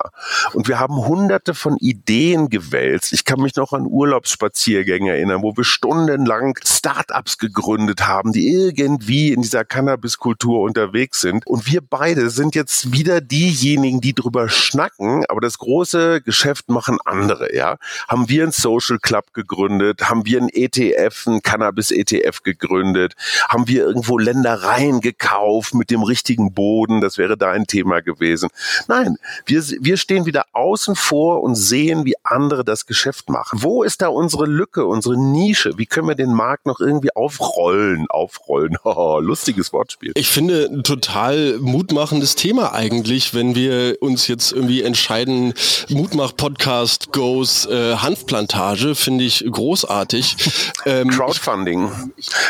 Und 0.53 0.70
wir 0.70 0.79
haben 0.79 0.96
hunderte 0.96 1.53
von 1.53 1.75
Ideen 1.75 2.48
gewälzt. 2.48 3.12
Ich 3.12 3.25
kann 3.25 3.41
mich 3.41 3.58
noch 3.58 3.74
an 3.74 3.86
Urlaubsspaziergänge 3.86 5.12
erinnern, 5.12 5.41
wo 5.41 5.58
wir 5.58 5.65
stundenlang 5.65 6.58
Startups 6.65 7.39
gegründet 7.39 8.08
haben, 8.08 8.32
die 8.32 8.53
irgendwie 8.53 9.34
in 9.34 9.41
dieser 9.41 9.65
Cannabiskultur 9.65 10.62
unterwegs 10.62 11.20
sind. 11.20 11.46
Und 11.46 11.70
wir 11.70 11.82
beide 11.82 12.29
sind 12.29 12.56
jetzt 12.56 12.94
wieder 12.94 13.20
diejenigen, 13.20 14.00
die 14.00 14.13
drüber 14.13 14.48
schnacken, 14.48 15.25
aber 15.27 15.41
das 15.41 15.58
große 15.58 16.22
Geschäft 16.22 16.70
machen 16.70 17.00
andere, 17.03 17.53
ja. 17.53 17.79
Haben 18.08 18.29
wir 18.29 18.44
einen 18.44 18.53
Social 18.53 19.00
Club 19.00 19.34
gegründet? 19.34 20.10
Haben 20.10 20.25
wir 20.25 20.39
einen 20.39 20.48
ETF, 20.48 21.27
einen 21.27 21.41
Cannabis-ETF 21.41 22.44
gegründet? 22.44 23.15
Haben 23.50 23.67
wir 23.67 23.84
irgendwo 23.84 24.17
Ländereien 24.17 25.01
gekauft 25.01 25.74
mit 25.74 25.89
dem 25.89 26.03
richtigen 26.03 26.53
Boot? 26.53 26.77
Boden, 26.78 27.02
das 27.02 27.18
wäre 27.18 27.38
da 27.38 27.50
ein 27.50 27.66
Thema 27.66 28.02
gewesen. 28.02 28.50
Nein, 28.88 29.18
wir, 29.48 29.64
wir 29.80 29.98
stehen 29.98 30.28
wieder 30.28 30.46
außen 30.54 30.96
vor 30.96 31.42
und 31.42 31.56
sehen, 31.56 32.06
wie 32.06 32.14
andere 32.24 32.64
das 32.64 32.86
Geschäft 32.86 33.30
machen. 33.30 33.64
Wo 33.64 33.82
ist 33.82 34.04
da 34.04 34.10
unsere 34.10 34.46
Lücke, 34.46 34.86
unsere 34.86 35.18
Nische? 35.18 35.72
Wie 35.78 35.88
können 35.88 36.08
wir 36.08 36.14
den 36.14 36.34
Markt 36.34 36.68
noch 36.68 36.80
irgendwie 36.80 37.10
aufrollen? 37.16 38.06
Aufrollen, 38.10 38.78
oh, 38.84 39.20
lustiges 39.20 39.74
Wortspiel. 39.74 40.12
Ich 40.14 40.30
finde 40.30 40.70
ein 40.72 40.84
total 40.84 41.58
mutmachendes 41.60 42.36
Thema 42.36 42.74
eigentlich, 42.74 43.34
wenn 43.34 43.56
wir 43.56 43.98
uns 44.00 44.28
jetzt 44.28 44.52
irgendwie 44.52 44.84
entscheiden, 44.84 45.56
Mutmach-Podcast 45.90 47.12
goes 47.12 47.66
äh, 47.66 47.96
Hanfplantage, 47.96 48.94
finde 48.94 49.24
ich 49.24 49.44
großartig. 49.50 50.36
Ähm, 50.86 51.10
Crowdfunding. 51.10 51.92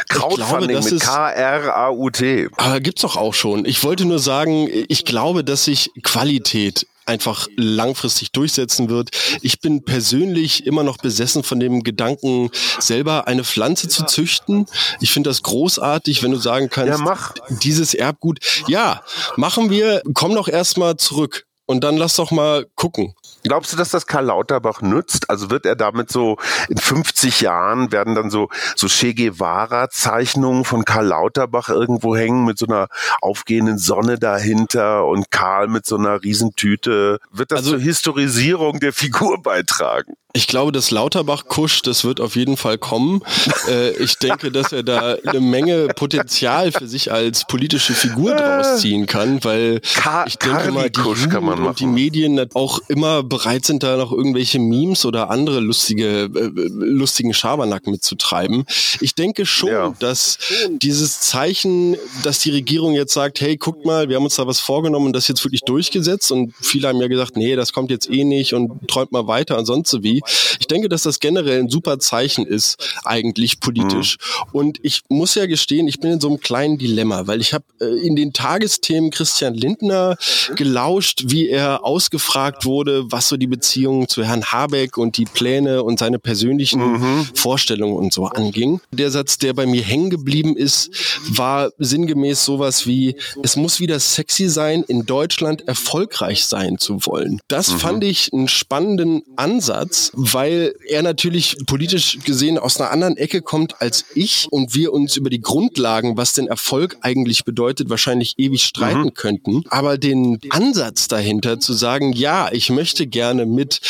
Crowdfunding 0.10 0.80
glaube, 0.80 0.92
mit 0.92 1.02
K-R-A-U-T. 1.02 2.50
Aber 2.58 2.80
gibt's 2.80 3.02
doch 3.02 3.16
auch 3.16 3.34
schon. 3.34 3.66
Ich 3.66 3.84
wollte 3.84 4.06
nur 4.06 4.17
sagen, 4.20 4.70
ich 4.88 5.06
glaube, 5.06 5.44
dass 5.44 5.66
sich 5.66 5.92
Qualität 6.04 6.86
einfach 7.08 7.48
langfristig 7.56 8.32
durchsetzen 8.32 8.90
wird. 8.90 9.10
Ich 9.42 9.62
bin 9.62 9.84
persönlich 9.84 10.66
immer 10.66 10.84
noch 10.84 10.98
besessen 10.98 11.44
von 11.44 11.60
dem 11.60 11.84
Gedanken, 11.84 12.52
selber 12.80 13.28
eine 13.28 13.44
Pflanze 13.44 13.88
zu 13.88 14.06
züchten. 14.06 14.66
Ich 15.00 15.12
finde 15.12 15.30
das 15.30 15.42
großartig, 15.44 16.22
wenn 16.22 16.32
du 16.32 16.38
sagen 16.38 16.70
kannst, 16.70 17.00
ja, 17.00 17.34
dieses 17.62 17.94
Erbgut, 17.94 18.40
ja, 18.68 19.04
machen 19.38 19.70
wir, 19.70 20.02
komm 20.14 20.36
doch 20.36 20.50
erstmal 20.50 20.98
zurück 20.98 21.46
und 21.66 21.84
dann 21.84 21.98
lass 21.98 22.16
doch 22.18 22.32
mal 22.32 22.66
gucken. 22.76 23.14
Glaubst 23.44 23.72
du, 23.72 23.78
dass 23.78 23.90
das 23.90 24.08
Karl 24.08 24.26
Lauterbach 24.26 24.82
nützt? 24.82 25.30
Also 25.30 25.50
wird 25.50 25.66
er 25.66 25.76
damit 25.76 26.12
so 26.12 26.38
in 26.70 26.78
50 26.78 27.42
Jahren 27.42 27.92
werden 27.92 28.16
dann 28.16 28.30
so, 28.30 28.50
so 28.76 28.88
Che 28.88 29.14
Guevara 29.14 29.90
Zeichnungen 29.90 30.66
von 30.66 30.86
Karl 30.86 31.08
Lauterbach 31.08 31.70
irgendwo 31.70 32.16
hängen 32.16 32.46
mit 32.46 32.58
so 32.58 32.66
einer 32.66 32.88
aufgehenden 33.22 33.78
Sonne 33.78 34.18
dahinter 34.18 35.06
und 35.06 35.32
Karl 35.32 35.68
mit 35.68 35.86
so 35.86 35.98
einer 35.98 36.24
Riesentüte. 36.24 37.20
Wird 37.32 37.52
das 37.52 37.60
also, 37.60 37.72
zur 37.72 37.80
Historisierung 37.80 38.80
der 38.80 38.94
Figur 38.94 39.42
beitragen? 39.42 40.14
Ich 40.38 40.46
glaube, 40.46 40.72
das 40.72 40.92
Lauterbach-Kusch, 40.92 41.82
das 41.82 42.04
wird 42.04 42.22
auf 42.22 42.36
jeden 42.36 42.58
Fall 42.58 42.78
kommen. 42.78 43.24
äh, 43.68 43.90
ich 43.98 44.20
denke, 44.20 44.52
dass 44.52 44.72
er 44.72 44.84
da 44.84 45.16
eine 45.26 45.40
Menge 45.40 45.88
Potenzial 45.88 46.72
für 46.72 46.88
sich 46.88 47.12
als 47.12 47.46
politische 47.46 47.94
Figur 47.94 48.36
draus 48.36 48.80
ziehen 48.80 49.08
kann, 49.08 49.44
weil 49.44 49.80
Ka 49.96 50.26
ich 50.28 50.38
denke 50.38 50.72
mal, 50.72 50.92
die 50.92 51.00
Jugend 51.00 51.44
und 51.44 51.80
die 51.80 51.88
Medien 51.88 52.40
auch 52.54 52.78
immer 52.88 53.24
bereit 53.24 53.66
sind, 53.66 53.82
da 53.82 53.98
noch 53.98 54.12
irgendwelche 54.12 54.60
Memes 54.60 55.06
oder 55.06 55.32
andere 55.32 55.60
lustige, 55.60 56.26
äh, 56.26 56.52
lustigen 56.54 57.34
Schabernack 57.34 57.88
mitzutreiben. 57.88 58.66
Ich 59.02 59.16
denke 59.16 59.48
schon, 59.48 59.70
ja. 59.70 59.96
dass 59.98 60.38
dieses 60.70 61.20
Zeichen, 61.20 61.98
dass 62.22 62.38
die 62.38 62.52
Regierung 62.52 62.94
jetzt 62.94 63.14
sagt, 63.14 63.42
hey, 63.42 63.58
guckt 63.58 63.86
mal, 63.86 64.08
wir 64.08 64.18
haben 64.18 64.24
uns 64.26 64.36
da 64.36 64.46
was 64.46 64.60
vorgenommen 64.60 65.08
und 65.08 65.14
das 65.14 65.28
jetzt 65.28 65.44
wirklich 65.44 65.62
durchgesetzt 65.62 66.32
und 66.32 66.54
viele 66.62 66.90
haben 66.90 67.02
ja 67.02 67.08
gesagt, 67.08 67.38
nee, 67.38 67.56
das 67.56 67.74
kommt 67.74 67.90
jetzt 67.90 68.08
eh 68.12 68.24
nicht 68.24 68.54
und 68.54 68.88
träumt 68.88 69.12
mal 69.12 69.26
weiter 69.26 69.58
und 69.58 69.66
sonst 69.66 69.90
so 69.90 70.04
wie. 70.04 70.22
Ich 70.60 70.68
denke, 70.68 70.90
dass 70.90 71.04
das 71.04 71.20
generell 71.20 71.60
ein 71.60 71.70
super 71.70 72.00
Zeichen 72.00 72.46
ist, 72.46 72.78
eigentlich 73.04 73.60
politisch. 73.60 74.18
Mhm. 74.18 74.60
Und 74.60 74.80
ich 74.82 75.02
muss 75.10 75.36
ja 75.36 75.46
gestehen, 75.46 75.88
ich 75.88 76.00
bin 76.00 76.12
in 76.12 76.20
so 76.20 76.28
einem 76.28 76.40
kleinen 76.40 76.78
Dilemma, 76.78 77.28
weil 77.28 77.42
ich 77.42 77.54
habe 77.54 77.66
äh, 77.80 77.86
in 78.06 78.16
den 78.16 78.34
Tagesthemen 78.34 79.12
Christian 79.12 79.54
Lindner 79.54 80.18
gelauscht, 80.56 81.24
wie 81.28 81.50
er 81.50 81.84
ausgefragt 81.84 82.66
wurde, 82.66 83.12
was 83.12 83.30
so 83.30 83.38
die 83.38 83.48
Beziehungen 83.48 84.08
zu 84.08 84.24
Herrn 84.24 84.46
Habeck 84.46 84.98
und 84.98 85.18
die 85.18 85.26
Pläne 85.26 85.84
und 85.84 86.00
seine 86.00 86.20
persönlichen 86.20 86.82
mhm. 86.82 87.28
Vorstellungen 87.34 87.96
und 87.96 88.14
so 88.14 88.26
anging. 88.26 88.82
Der 88.92 89.12
Satz, 89.12 89.38
der 89.38 89.54
bei 89.54 89.66
mir 89.66 89.82
hängen 89.82 90.10
geblieben 90.10 90.56
ist, 90.56 90.90
war 91.30 91.72
sinngemäß 91.78 92.44
sowas 92.44 92.86
wie, 92.86 93.16
es 93.44 93.56
muss 93.56 93.80
wieder 93.80 94.00
sexy 94.00 94.50
sein, 94.50 94.84
in 94.88 95.06
Deutschland 95.06 95.68
erfolgreich 95.68 96.46
sein 96.46 96.78
zu 96.78 97.06
wollen. 97.06 97.40
Das 97.48 97.72
mhm. 97.72 97.80
fand 97.80 98.04
ich 98.04 98.34
einen 98.34 98.48
spannenden 98.48 99.24
Ansatz, 99.36 100.12
weil 100.18 100.74
er 100.88 101.04
natürlich 101.04 101.58
politisch 101.68 102.18
gesehen 102.26 102.58
aus 102.58 102.82
einer 102.82 102.90
anderen 102.90 103.18
Ecke 103.18 103.44
kommt 103.44 103.82
als 103.82 104.06
ich 104.16 104.48
und 104.50 104.74
wir 104.74 104.92
uns 104.92 105.16
über 105.16 105.30
die 105.30 105.42
Grundlagen, 105.42 106.18
was 106.18 106.34
denn 106.34 106.48
Erfolg 106.48 106.98
eigentlich 107.02 107.46
bedeutet, 107.46 107.90
wahrscheinlich 107.90 108.34
ewig 108.38 108.64
streiten 108.64 109.04
mhm. 109.04 109.14
könnten. 109.14 109.64
Aber 109.70 110.00
den 110.00 110.40
Ansatz 110.50 111.08
dahinter 111.08 111.60
zu 111.60 111.74
sagen, 111.74 112.14
ja, 112.14 112.50
ich 112.52 112.72
möchte 112.72 113.06
gerne 113.06 113.46
mit 113.46 113.82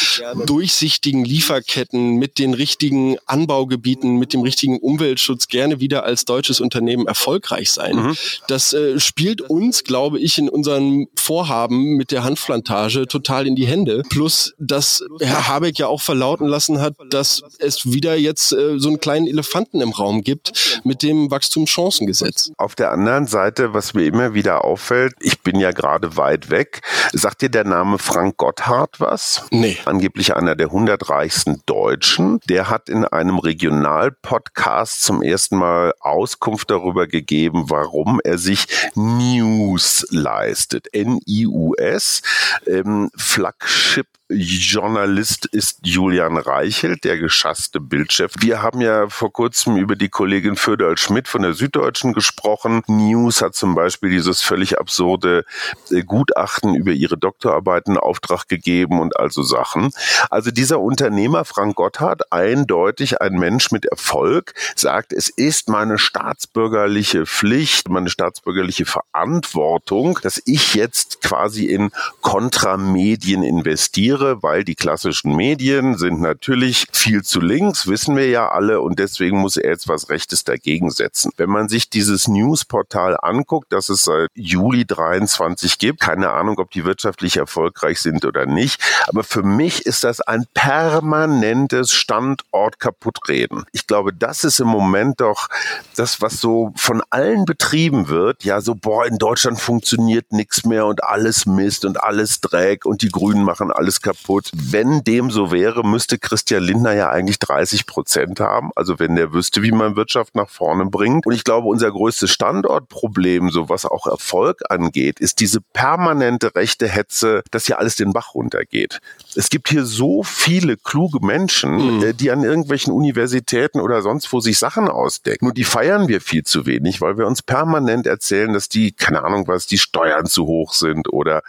durchsichtigen 0.45 1.23
Lieferketten, 1.23 2.15
mit 2.15 2.39
den 2.39 2.53
richtigen 2.53 3.17
Anbaugebieten, 3.25 4.17
mit 4.17 4.33
dem 4.33 4.41
richtigen 4.41 4.79
Umweltschutz 4.79 5.47
gerne 5.47 5.79
wieder 5.79 6.03
als 6.03 6.25
deutsches 6.25 6.59
Unternehmen 6.59 7.07
erfolgreich 7.07 7.71
sein. 7.71 7.95
Mhm. 7.95 8.17
Das 8.49 8.73
äh, 8.73 8.99
spielt 8.99 9.41
uns, 9.41 9.85
glaube 9.85 10.19
ich, 10.19 10.37
in 10.37 10.49
unserem 10.49 11.07
Vorhaben 11.15 11.95
mit 11.95 12.11
der 12.11 12.25
Hanfplantage 12.25 13.07
total 13.07 13.47
in 13.47 13.55
die 13.55 13.65
Hände. 13.65 14.03
Plus, 14.09 14.53
dass 14.59 15.03
Herr 15.19 15.47
Habeck 15.47 15.79
ja 15.79 15.87
auch 15.87 16.01
verlauten 16.07 16.47
lassen 16.47 16.79
hat, 16.79 16.95
dass 17.09 17.43
es 17.59 17.91
wieder 17.91 18.15
jetzt 18.15 18.53
äh, 18.53 18.79
so 18.79 18.87
einen 18.87 19.01
kleinen 19.01 19.27
Elefanten 19.27 19.81
im 19.81 19.91
Raum 19.91 20.21
gibt 20.21 20.79
mit 20.85 21.03
dem 21.03 21.29
Wachstumschancengesetz. 21.29 22.51
Auf 22.57 22.75
der 22.75 22.91
anderen 22.91 23.27
Seite, 23.27 23.73
was 23.73 23.93
mir 23.93 24.05
immer 24.05 24.33
wieder 24.33 24.63
auffällt, 24.63 25.13
ich 25.19 25.41
bin 25.41 25.59
ja 25.59 25.71
gerade 25.71 26.15
weit 26.15 26.49
weg, 26.49 26.81
sagt 27.11 27.41
dir 27.41 27.49
der 27.49 27.65
Name 27.65 27.99
Frank 27.99 28.37
Gotthard 28.37 29.01
was? 29.01 29.43
Nee. 29.51 29.77
Angeblich 29.83 30.33
einer 30.33 30.55
der 30.55 30.67
100 30.67 31.09
reichsten 31.09 31.61
Deutschen. 31.65 32.39
Der 32.47 32.69
hat 32.69 32.87
in 32.87 33.03
einem 33.03 33.39
Regionalpodcast 33.39 35.03
zum 35.03 35.21
ersten 35.21 35.57
Mal 35.57 35.93
Auskunft 35.99 36.71
darüber 36.71 37.07
gegeben, 37.07 37.65
warum 37.67 38.21
er 38.23 38.37
sich 38.37 38.65
News 38.95 40.07
leistet. 40.09 40.87
N-I-U-S, 40.93 42.21
ähm, 42.65 43.09
Flagship 43.17 44.07
Journalist 44.29 45.45
ist 45.45 45.79
Julian 45.83 46.35
Reichelt, 46.35 47.05
der 47.05 47.17
geschasste 47.17 47.79
Bildchef. 47.79 48.33
Wir 48.39 48.61
haben 48.61 48.81
ja 48.81 49.07
vor 49.07 49.31
kurzem 49.31 49.77
über 49.77 49.95
die 49.95 50.09
Kollegin 50.09 50.57
Föderl 50.57 50.97
Schmidt 50.97 51.29
von 51.29 51.43
der 51.43 51.53
Süddeutschen 51.53 52.11
gesprochen. 52.11 52.81
News 52.87 53.41
hat 53.41 53.55
zum 53.55 53.73
Beispiel 53.73 54.09
dieses 54.09 54.41
völlig 54.41 54.79
absurde 54.79 55.45
äh, 55.91 56.03
Gutachten 56.03 56.75
über 56.75 56.91
ihre 56.91 57.17
Doktorarbeiten 57.17 57.93
in 57.93 57.97
Auftrag 57.97 58.49
gegeben 58.49 58.99
und 58.99 59.17
also 59.17 59.43
Sachen. 59.43 59.91
Also 60.29 60.51
dieser 60.51 60.81
Unternehmer 60.81 61.45
Frank 61.45 61.75
Gotthard, 61.75 62.33
eindeutig 62.33 63.21
ein 63.21 63.35
Mensch 63.35 63.71
mit 63.71 63.85
Erfolg, 63.85 64.53
sagt, 64.75 65.13
es 65.13 65.29
ist 65.29 65.69
meine 65.69 65.97
staatsbürgerliche 65.97 67.25
Pflicht, 67.25 67.87
meine 67.87 68.09
staatsbürgerliche 68.09 68.85
Verantwortung, 68.85 70.19
dass 70.21 70.41
ich 70.45 70.73
jetzt 70.73 71.21
quasi 71.21 71.67
in 71.67 71.91
Kontramedien 72.19 73.41
investiere, 73.41 74.16
weil 74.41 74.63
die 74.63 74.75
klassischen 74.75 75.35
Medien 75.35 75.97
sind 75.97 76.21
natürlich 76.21 76.87
viel 76.91 77.23
zu 77.23 77.39
links, 77.39 77.87
wissen 77.87 78.15
wir 78.15 78.27
ja 78.29 78.49
alle, 78.49 78.81
und 78.81 78.99
deswegen 78.99 79.37
muss 79.37 79.57
er 79.57 79.69
jetzt 79.69 79.87
was 79.87 80.09
Rechtes 80.09 80.43
dagegen 80.43 80.89
setzen. 80.89 81.31
Wenn 81.37 81.49
man 81.49 81.69
sich 81.69 81.89
dieses 81.89 82.27
Newsportal 82.27 83.17
anguckt, 83.21 83.71
das 83.71 83.89
es 83.89 84.03
seit 84.03 84.29
Juli 84.33 84.85
23 84.85 85.77
gibt, 85.77 85.99
keine 85.99 86.31
Ahnung, 86.31 86.59
ob 86.59 86.71
die 86.71 86.85
wirtschaftlich 86.85 87.37
erfolgreich 87.37 87.99
sind 88.01 88.25
oder 88.25 88.45
nicht, 88.45 88.81
aber 89.07 89.23
für 89.23 89.43
mich 89.43 89.85
ist 89.85 90.03
das 90.03 90.21
ein 90.21 90.45
permanentes 90.53 91.91
Standort 91.91 92.79
kaputtreden. 92.79 93.65
Ich 93.71 93.87
glaube, 93.87 94.13
das 94.13 94.43
ist 94.43 94.59
im 94.59 94.67
Moment 94.67 95.21
doch 95.21 95.47
das, 95.95 96.21
was 96.21 96.39
so 96.39 96.73
von 96.75 97.01
allen 97.09 97.45
betrieben 97.45 98.09
wird. 98.09 98.43
Ja, 98.43 98.61
so, 98.61 98.75
boah, 98.75 99.05
in 99.05 99.17
Deutschland 99.17 99.59
funktioniert 99.59 100.31
nichts 100.31 100.65
mehr 100.65 100.85
und 100.85 101.03
alles 101.03 101.45
Mist 101.45 101.85
und 101.85 102.03
alles 102.03 102.41
Dreck 102.41 102.85
und 102.85 103.01
die 103.01 103.09
Grünen 103.09 103.43
machen 103.43 103.71
alles 103.71 104.01
kaputt. 104.07 104.51
Wenn 104.53 105.03
dem 105.03 105.29
so 105.31 105.51
wäre, 105.51 105.85
müsste 105.85 106.17
Christian 106.17 106.63
Lindner 106.63 106.93
ja 106.93 107.09
eigentlich 107.09 107.39
30 107.39 107.85
Prozent 107.85 108.39
haben. 108.39 108.71
Also 108.75 108.99
wenn 108.99 109.15
der 109.15 109.33
wüsste, 109.33 109.63
wie 109.63 109.71
man 109.71 109.97
Wirtschaft 109.97 110.33
nach 110.35 110.49
vorne 110.49 110.85
bringt. 110.85 111.25
Und 111.25 111.33
ich 111.33 111.43
glaube, 111.43 111.67
unser 111.67 111.91
größtes 111.91 112.31
Standortproblem, 112.31 113.49
so 113.49 113.67
was 113.67 113.85
auch 113.85 114.07
Erfolg 114.07 114.61
angeht, 114.69 115.19
ist 115.19 115.41
diese 115.41 115.59
permanente 115.59 116.55
rechte 116.55 116.87
Hetze, 116.87 117.43
dass 117.51 117.65
hier 117.65 117.79
alles 117.79 117.95
den 117.95 118.13
Bach 118.13 118.33
runtergeht. 118.33 118.99
Es 119.35 119.49
gibt 119.49 119.67
hier 119.67 119.83
so 119.83 120.23
viele 120.23 120.77
kluge 120.77 121.25
Menschen, 121.25 121.97
mhm. 121.97 122.17
die 122.17 122.31
an 122.31 122.43
irgendwelchen 122.43 122.93
Universitäten 122.93 123.81
oder 123.81 124.01
sonst 124.01 124.31
wo 124.31 124.39
sich 124.39 124.57
Sachen 124.57 124.87
ausdecken. 124.87 125.47
Nur 125.47 125.53
die 125.53 125.65
feiern 125.65 126.07
wir 126.07 126.21
viel 126.21 126.43
zu 126.43 126.65
wenig, 126.65 127.01
weil 127.01 127.17
wir 127.17 127.27
uns 127.27 127.41
permanent 127.41 128.07
erzählen, 128.07 128.53
dass 128.53 128.69
die, 128.69 128.93
keine 128.93 129.23
Ahnung 129.23 129.47
was, 129.47 129.67
die 129.67 129.77
Steuern 129.77 130.27
zu 130.27 130.45
hoch 130.47 130.73
sind 130.73 131.11
oder 131.11 131.41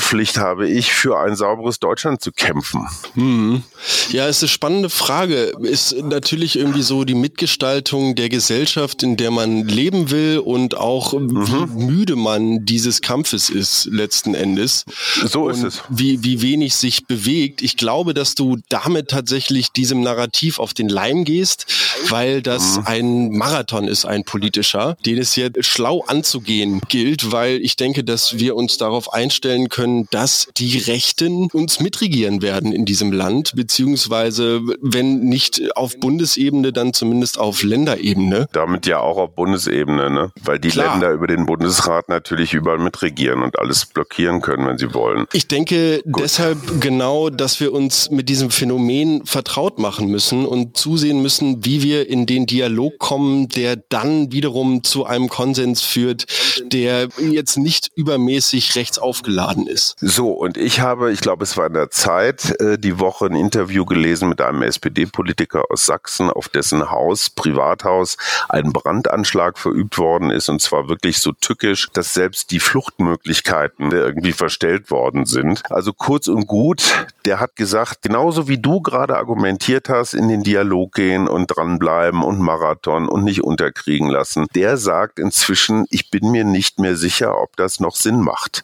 Patriotenpflicht 0.04 0.38
habe 0.38 0.68
ich, 0.68 0.94
für 0.94 1.20
ein 1.20 1.36
sauberes 1.36 1.80
Deutschland 1.80 2.22
zu 2.22 2.32
kämpfen? 2.32 2.88
Hm. 3.16 3.64
Ja, 4.12 4.28
ist 4.28 4.44
eine 4.44 4.50
spannende 4.50 4.90
Frage. 4.90 5.54
Ist 5.62 5.96
natürlich 6.04 6.58
irgendwie 6.58 6.82
so 6.82 7.04
die 7.04 7.16
Mitgestaltung 7.16 8.16
der 8.16 8.30
Gesellschaft 8.30 9.04
in 9.04 9.18
der 9.18 9.32
man 9.32 9.68
leben 9.68 10.12
will 10.12 10.40
und 10.40 10.76
auch 10.78 11.14
mhm. 11.14 11.48
wie 11.48 11.86
müde 11.86 12.16
man 12.16 12.66
dieses 12.66 13.02
Kampfes 13.02 13.50
ist 13.50 13.86
letzten 13.86 14.36
Endes. 14.36 14.86
So 15.26 15.50
ist 15.50 15.64
es. 15.64 15.82
Wie, 15.90 16.24
wie 16.24 16.42
wenig 16.42 16.76
sich 16.76 17.06
bewegt. 17.06 17.62
Ich 17.62 17.78
glaube, 17.78 18.14
dass 18.14 18.36
du 18.36 18.58
damit 18.70 19.10
tatsächlich 19.10 19.72
diesem 19.72 20.02
Narrativ 20.02 20.60
auf 20.60 20.74
den 20.74 20.90
Leim 20.90 21.24
gehst, 21.24 21.66
weil 22.10 22.42
das 22.42 22.78
mhm. 22.78 22.84
ein 22.86 23.30
Marathon 23.32 23.88
ist, 23.88 24.06
ein 24.06 24.24
politischer, 24.24 24.98
den 25.06 25.18
es 25.18 25.36
jetzt 25.36 25.66
schlau 25.66 26.04
anzugehen 26.08 26.82
gilt, 26.88 27.32
weil 27.32 27.60
ich 27.62 27.76
denke, 27.76 28.04
dass 28.04 28.40
wir 28.40 28.56
uns 28.56 28.78
darauf 28.78 29.14
einstellen 29.14 29.70
können, 29.70 29.93
dass 30.12 30.50
die 30.58 30.78
Rechten 30.78 31.50
uns 31.52 31.80
mitregieren 31.80 32.42
werden 32.42 32.72
in 32.72 32.86
diesem 32.86 33.12
Land, 33.12 33.54
beziehungsweise 33.56 34.62
wenn 34.82 35.22
nicht 35.22 35.76
auf 35.76 35.98
Bundesebene, 36.00 36.74
dann 36.74 36.94
zumindest 36.94 37.40
auf 37.40 37.64
Länderebene. 37.64 38.48
Damit 38.52 38.84
damit 38.84 38.88
ja 38.88 39.00
auch 39.00 39.18
auf 39.18 39.36
Bundesebene, 39.36 40.10
ne? 40.10 40.32
weil 40.44 40.60
die 40.60 40.70
Klar. 40.70 40.94
Länder 40.94 41.12
über 41.12 41.28
den 41.28 41.46
Bundesrat 41.46 42.10
natürlich 42.10 42.54
überall 42.54 42.80
mitregieren 42.80 43.42
und 43.44 43.60
alles 43.60 43.86
blockieren 43.86 44.42
können, 44.42 44.68
wenn 44.68 44.78
sie 44.78 44.94
wollen. 44.94 45.26
Ich 45.34 45.48
denke 45.48 46.02
Gut. 46.04 46.24
deshalb 46.24 46.82
genau, 46.82 47.30
dass 47.30 47.60
wir 47.60 47.72
uns 47.72 48.10
mit 48.10 48.30
diesem 48.30 48.50
Phänomen 48.50 49.26
vertraut 49.26 49.80
machen 49.80 50.08
müssen 50.08 50.46
und 50.46 50.76
zusehen 50.76 51.22
müssen, 51.22 51.64
wie 51.66 51.84
wir 51.84 52.10
in 52.10 52.26
den 52.26 52.46
Dialog 52.46 52.98
kommen, 53.00 53.48
der 53.50 53.76
dann 53.76 54.32
wiederum 54.32 54.84
zu 54.84 55.06
einem 55.06 55.30
Konsens 55.30 55.82
führt, 55.82 56.26
der 56.66 57.10
jetzt 57.20 57.58
nicht 57.58 57.92
übermäßig 57.96 58.76
rechts 58.76 58.98
aufgeladen 58.98 59.68
ist. 59.68 59.83
So, 60.00 60.32
und 60.32 60.58
ich 60.58 60.80
habe, 60.80 61.12
ich 61.12 61.22
glaube, 61.22 61.44
es 61.44 61.58
war 61.58 61.68
in 61.68 61.74
der 61.74 61.92
Zeit, 61.92 62.60
äh, 62.60 62.78
die 62.80 63.00
Woche 63.00 63.28
ein 63.28 63.36
Interview 63.36 63.86
gelesen 63.86 64.30
mit 64.30 64.42
einem 64.42 64.64
SPD-Politiker 64.64 65.66
aus 65.70 65.86
Sachsen, 65.86 66.30
auf 66.30 66.50
dessen 66.50 66.90
Haus, 66.90 67.30
Privathaus, 67.30 68.18
ein 68.50 68.64
ein 68.64 68.74
Brandanschlag 68.74 69.58
verübt 69.58 69.98
worden 69.98 70.30
ist 70.30 70.50
und 70.50 70.62
zwar 70.62 70.90
wirklich 70.90 71.20
so 71.20 71.32
tückisch, 71.34 71.90
dass 71.94 72.14
selbst 72.14 72.52
die 72.52 72.60
Fluchtmöglichkeiten 72.60 73.92
irgendwie 73.92 74.32
verstellt 74.32 74.90
worden 74.90 75.26
sind. 75.26 75.64
Also 75.70 75.94
kurz 75.94 76.28
und 76.28 76.48
gut, 76.48 77.06
der 77.26 77.40
hat 77.40 77.56
gesagt, 77.56 78.02
genauso 78.02 78.48
wie 78.48 78.58
du 78.58 78.82
gerade 78.82 79.18
argumentiert 79.18 79.90
hast, 79.90 80.14
in 80.14 80.28
den 80.28 80.44
Dialog 80.44 80.94
gehen 80.94 81.28
und 81.28 81.48
dranbleiben 81.48 82.24
und 82.24 82.40
Marathon 82.40 83.08
und 83.08 83.24
nicht 83.24 83.44
unterkriegen 83.44 84.10
lassen. 84.10 84.48
Der 84.56 84.78
sagt 84.78 85.20
inzwischen, 85.20 85.86
ich 85.90 86.10
bin 86.10 86.32
mir 86.32 86.46
nicht 86.46 86.80
mehr 86.80 86.96
sicher, 86.96 87.40
ob 87.40 87.56
das 87.58 87.80
noch 87.80 87.96
Sinn 87.96 88.22
macht. 88.22 88.64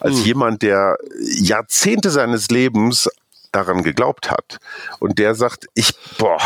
Als 0.00 0.18
hm. 0.18 0.24
jemand, 0.24 0.51
der 0.58 0.96
Jahrzehnte 1.20 2.10
seines 2.10 2.48
Lebens 2.48 3.08
daran 3.52 3.82
geglaubt 3.82 4.30
hat. 4.30 4.58
Und 4.98 5.18
der 5.18 5.34
sagt, 5.34 5.68
ich, 5.74 5.94
boah, 6.18 6.38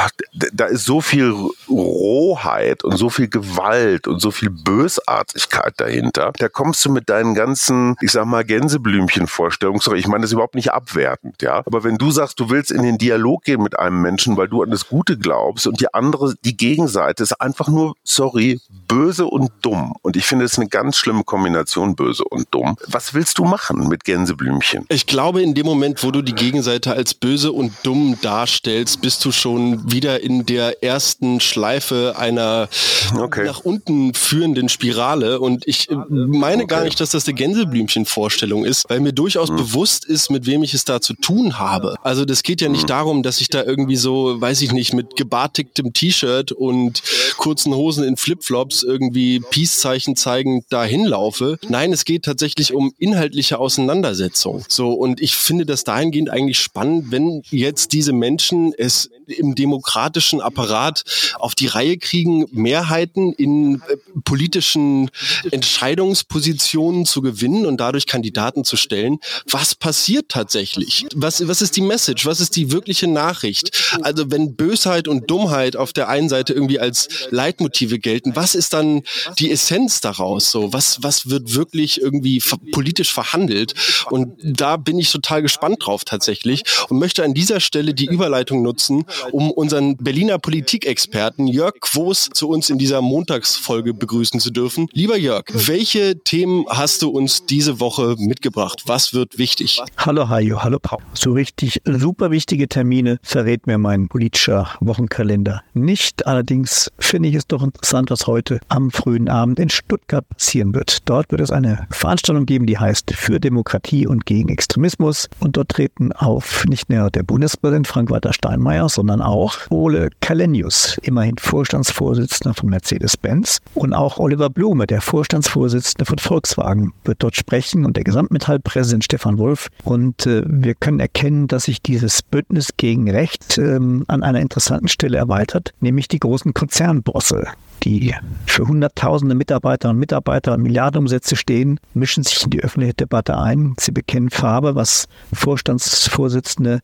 da 0.52 0.66
ist 0.66 0.84
so 0.84 1.00
viel 1.00 1.34
Rohheit 1.68 2.84
und 2.84 2.96
so 2.96 3.10
viel 3.10 3.28
Gewalt 3.28 4.06
und 4.08 4.20
so 4.20 4.30
viel 4.30 4.50
Bösartigkeit 4.50 5.74
dahinter. 5.76 6.32
Da 6.38 6.48
kommst 6.48 6.84
du 6.84 6.90
mit 6.90 7.08
deinen 7.08 7.34
ganzen, 7.34 7.96
ich 8.00 8.12
sag 8.12 8.26
mal, 8.26 8.44
Gänseblümchen-Vorstellungen, 8.44 9.80
sorry, 9.80 9.98
ich 9.98 10.08
meine 10.08 10.22
das 10.22 10.32
überhaupt 10.32 10.54
nicht 10.56 10.72
abwertend, 10.72 11.42
ja. 11.42 11.62
Aber 11.64 11.84
wenn 11.84 11.98
du 11.98 12.10
sagst, 12.10 12.40
du 12.40 12.50
willst 12.50 12.70
in 12.70 12.82
den 12.82 12.98
Dialog 12.98 13.44
gehen 13.44 13.62
mit 13.62 13.78
einem 13.78 14.02
Menschen, 14.02 14.36
weil 14.36 14.48
du 14.48 14.62
an 14.62 14.70
das 14.70 14.88
Gute 14.88 15.16
glaubst 15.16 15.66
und 15.66 15.80
die 15.80 15.92
andere, 15.94 16.34
die 16.44 16.56
Gegenseite 16.56 17.22
ist 17.22 17.40
einfach 17.40 17.68
nur, 17.68 17.94
sorry, 18.02 18.60
böse 18.88 19.26
und 19.26 19.50
dumm. 19.62 19.94
Und 20.02 20.16
ich 20.16 20.26
finde 20.26 20.44
es 20.44 20.58
eine 20.58 20.68
ganz 20.68 20.96
schlimme 20.96 21.24
Kombination, 21.24 21.94
böse 21.94 22.24
und 22.24 22.48
dumm. 22.50 22.76
Was 22.88 23.14
willst 23.14 23.38
du 23.38 23.44
machen 23.44 23.88
mit 23.88 24.04
Gänseblümchen? 24.04 24.86
Ich 24.88 25.06
glaube, 25.06 25.42
in 25.42 25.54
dem 25.54 25.66
Moment, 25.66 26.02
wo 26.02 26.10
du 26.10 26.22
die 26.22 26.34
Gegenseite 26.34 26.95
als 26.96 27.14
böse 27.14 27.52
und 27.52 27.72
dumm 27.82 28.18
darstellst, 28.22 29.02
bist 29.02 29.24
du 29.24 29.32
schon 29.32 29.92
wieder 29.92 30.22
in 30.22 30.46
der 30.46 30.82
ersten 30.82 31.40
Schleife 31.40 32.14
einer 32.16 32.68
okay. 33.16 33.44
nach 33.44 33.60
unten 33.60 34.14
führenden 34.14 34.68
Spirale. 34.68 35.40
Und 35.40 35.66
ich 35.66 35.90
äh, 35.90 35.94
meine 35.94 36.64
okay. 36.64 36.74
gar 36.74 36.84
nicht, 36.84 36.98
dass 36.98 37.10
das 37.10 37.26
eine 37.26 37.34
Gänseblümchen-Vorstellung 37.34 38.64
ist, 38.64 38.88
weil 38.88 39.00
mir 39.00 39.12
durchaus 39.12 39.50
hm. 39.50 39.56
bewusst 39.56 40.04
ist, 40.04 40.30
mit 40.30 40.46
wem 40.46 40.62
ich 40.62 40.74
es 40.74 40.84
da 40.84 41.00
zu 41.00 41.14
tun 41.14 41.58
habe. 41.58 41.96
Also 42.02 42.24
das 42.24 42.42
geht 42.42 42.60
ja 42.60 42.68
nicht 42.68 42.82
hm. 42.82 42.88
darum, 42.88 43.22
dass 43.22 43.40
ich 43.40 43.48
da 43.48 43.62
irgendwie 43.62 43.96
so, 43.96 44.40
weiß 44.40 44.62
ich 44.62 44.72
nicht, 44.72 44.94
mit 44.94 45.16
gebartigtem 45.16 45.92
T-Shirt 45.92 46.52
und 46.52 47.02
kurzen 47.36 47.74
Hosen 47.74 48.04
in 48.04 48.16
Flipflops 48.16 48.82
irgendwie 48.82 49.40
Peace-Zeichen 49.40 50.16
zeigend 50.16 50.64
dahin 50.70 51.04
laufe. 51.04 51.58
Nein, 51.68 51.92
es 51.92 52.04
geht 52.04 52.24
tatsächlich 52.24 52.72
um 52.72 52.92
inhaltliche 52.98 53.58
Auseinandersetzung. 53.58 54.64
So, 54.68 54.92
und 54.92 55.20
ich 55.20 55.34
finde 55.36 55.66
das 55.66 55.84
dahingehend 55.84 56.30
eigentlich 56.30 56.58
spannend, 56.58 56.85
wenn 57.10 57.42
jetzt 57.50 57.92
diese 57.92 58.12
Menschen 58.12 58.72
es 58.76 59.10
im 59.26 59.54
demokratischen 59.54 60.40
Apparat 60.40 61.02
auf 61.38 61.54
die 61.54 61.66
Reihe 61.66 61.98
kriegen, 61.98 62.46
Mehrheiten 62.52 63.32
in 63.32 63.76
äh, 63.76 63.96
politischen 64.24 65.10
Entscheidungspositionen 65.50 67.06
zu 67.06 67.22
gewinnen 67.22 67.66
und 67.66 67.78
dadurch 67.78 68.06
Kandidaten 68.06 68.64
zu 68.64 68.76
stellen. 68.76 69.18
Was 69.50 69.74
passiert 69.74 70.28
tatsächlich? 70.28 71.06
Was, 71.14 71.46
was 71.48 71.62
ist 71.62 71.76
die 71.76 71.82
Message? 71.82 72.24
Was 72.26 72.40
ist 72.40 72.56
die 72.56 72.70
wirkliche 72.72 73.08
Nachricht? 73.08 73.96
Also 74.02 74.30
wenn 74.30 74.54
Bösheit 74.54 75.08
und 75.08 75.30
Dummheit 75.30 75.76
auf 75.76 75.92
der 75.92 76.08
einen 76.08 76.28
Seite 76.28 76.52
irgendwie 76.52 76.78
als 76.78 77.08
Leitmotive 77.30 77.98
gelten, 77.98 78.36
was 78.36 78.54
ist 78.54 78.72
dann 78.72 79.02
die 79.38 79.50
Essenz 79.50 80.00
daraus? 80.00 80.50
So, 80.50 80.72
was, 80.72 81.02
was 81.02 81.28
wird 81.28 81.54
wirklich 81.54 82.00
irgendwie 82.00 82.42
politisch 82.72 83.12
verhandelt? 83.12 83.74
Und 84.10 84.36
da 84.42 84.76
bin 84.76 84.98
ich 84.98 85.10
total 85.10 85.42
gespannt 85.42 85.84
drauf 85.84 86.04
tatsächlich 86.04 86.62
und 86.88 86.98
möchte 86.98 87.24
an 87.24 87.34
dieser 87.34 87.60
Stelle 87.60 87.94
die 87.94 88.06
Überleitung 88.06 88.62
nutzen, 88.62 89.04
um 89.32 89.50
unseren 89.50 89.96
Berliner 89.96 90.38
Politikexperten 90.38 91.46
Jörg 91.46 91.74
Quos 91.80 92.28
zu 92.32 92.48
uns 92.48 92.70
in 92.70 92.78
dieser 92.78 93.02
Montagsfolge 93.02 93.94
begrüßen 93.94 94.40
zu 94.40 94.50
dürfen. 94.50 94.88
Lieber 94.92 95.16
Jörg, 95.16 95.44
welche 95.52 96.18
Themen 96.22 96.64
hast 96.68 97.02
du 97.02 97.10
uns 97.10 97.46
diese 97.46 97.80
Woche 97.80 98.16
mitgebracht? 98.18 98.82
Was 98.86 99.14
wird 99.14 99.38
wichtig? 99.38 99.80
Hallo 99.96 100.28
Hajo, 100.28 100.62
hallo 100.62 100.78
Paul. 100.80 100.98
So 101.14 101.32
richtig 101.32 101.80
super 101.84 102.30
wichtige 102.30 102.68
Termine 102.68 103.18
verrät 103.22 103.66
mir 103.66 103.78
mein 103.78 104.08
politischer 104.08 104.70
Wochenkalender 104.80 105.62
nicht. 105.74 106.26
Allerdings 106.26 106.90
finde 106.98 107.28
ich 107.28 107.34
es 107.34 107.46
doch 107.46 107.62
interessant, 107.62 108.10
was 108.10 108.26
heute 108.26 108.60
am 108.68 108.90
frühen 108.90 109.28
Abend 109.28 109.58
in 109.58 109.68
Stuttgart 109.68 110.28
passieren 110.28 110.74
wird. 110.74 110.98
Dort 111.06 111.30
wird 111.30 111.40
es 111.40 111.50
eine 111.50 111.86
Veranstaltung 111.90 112.46
geben, 112.46 112.66
die 112.66 112.78
heißt 112.78 113.12
Für 113.14 113.40
Demokratie 113.40 114.06
und 114.06 114.26
gegen 114.26 114.48
Extremismus. 114.48 115.28
Und 115.40 115.56
dort 115.56 115.70
treten 115.70 116.12
auf 116.12 116.65
nicht 116.66 116.90
nur 116.90 117.10
der 117.10 117.22
Bundespräsident 117.22 117.86
Frank-Walter 117.86 118.32
Steinmeier, 118.32 118.88
sondern 118.88 119.22
auch 119.22 119.58
Ole 119.70 120.10
Kalenius, 120.20 120.98
immerhin 121.02 121.38
Vorstandsvorsitzender 121.38 122.54
von 122.54 122.68
Mercedes-Benz 122.68 123.60
und 123.74 123.92
auch 123.92 124.18
Oliver 124.18 124.50
Blume, 124.50 124.86
der 124.86 125.00
Vorstandsvorsitzende 125.00 126.04
von 126.04 126.18
Volkswagen, 126.18 126.92
wird 127.04 127.22
dort 127.22 127.36
sprechen 127.36 127.84
und 127.84 127.96
der 127.96 128.04
Gesamtmetallpräsident 128.04 129.04
Stefan 129.04 129.38
Wolf. 129.38 129.68
Und 129.84 130.26
äh, 130.26 130.42
wir 130.46 130.74
können 130.74 131.00
erkennen, 131.00 131.48
dass 131.48 131.64
sich 131.64 131.82
dieses 131.82 132.22
Bündnis 132.22 132.76
gegen 132.76 133.10
Recht 133.10 133.58
ähm, 133.58 134.04
an 134.08 134.22
einer 134.22 134.40
interessanten 134.40 134.88
Stelle 134.88 135.16
erweitert, 135.16 135.72
nämlich 135.80 136.08
die 136.08 136.18
großen 136.18 136.54
Konzernbosse 136.54 137.46
die 137.86 138.14
für 138.46 138.66
Hunderttausende 138.66 139.36
Mitarbeiter 139.36 139.90
und 139.90 139.98
Mitarbeiter 139.98 140.54
und 140.54 140.62
Milliardenumsätze 140.62 141.36
stehen, 141.36 141.78
mischen 141.94 142.24
sich 142.24 142.42
in 142.42 142.50
die 142.50 142.62
öffentliche 142.62 142.94
Debatte 142.94 143.38
ein. 143.38 143.74
Sie 143.78 143.92
bekennen 143.92 144.30
Farbe, 144.30 144.74
was 144.74 145.06
Vorstandsvorsitzende 145.32 146.80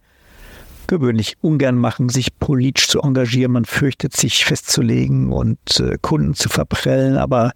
gewöhnlich 0.87 1.37
ungern 1.41 1.77
machen, 1.77 2.09
sich 2.09 2.39
politisch 2.39 2.89
zu 2.89 3.01
engagieren. 3.01 3.53
Man 3.53 3.65
fürchtet 3.65 4.17
sich 4.17 4.45
festzulegen 4.45 5.33
und 5.33 5.59
äh, 5.81 5.99
Kunden 6.01 6.35
zu 6.35 6.49
verprellen. 6.49 7.17
Aber 7.17 7.53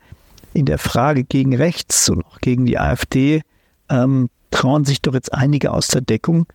in 0.53 0.67
der 0.67 0.79
Frage 0.79 1.23
gegen 1.23 1.55
rechts 1.55 2.09
und 2.09 2.25
auch 2.25 2.41
gegen 2.41 2.67
die 2.67 2.79
AfD 2.79 3.43
ähm, 3.89 4.29
trauen 4.51 4.85
sich 4.85 5.03
doch 5.03 5.15
jetzt 5.15 5.33
einige 5.33 5.73
aus 5.73 5.89
der 5.89 6.01
Deckung, 6.01 6.47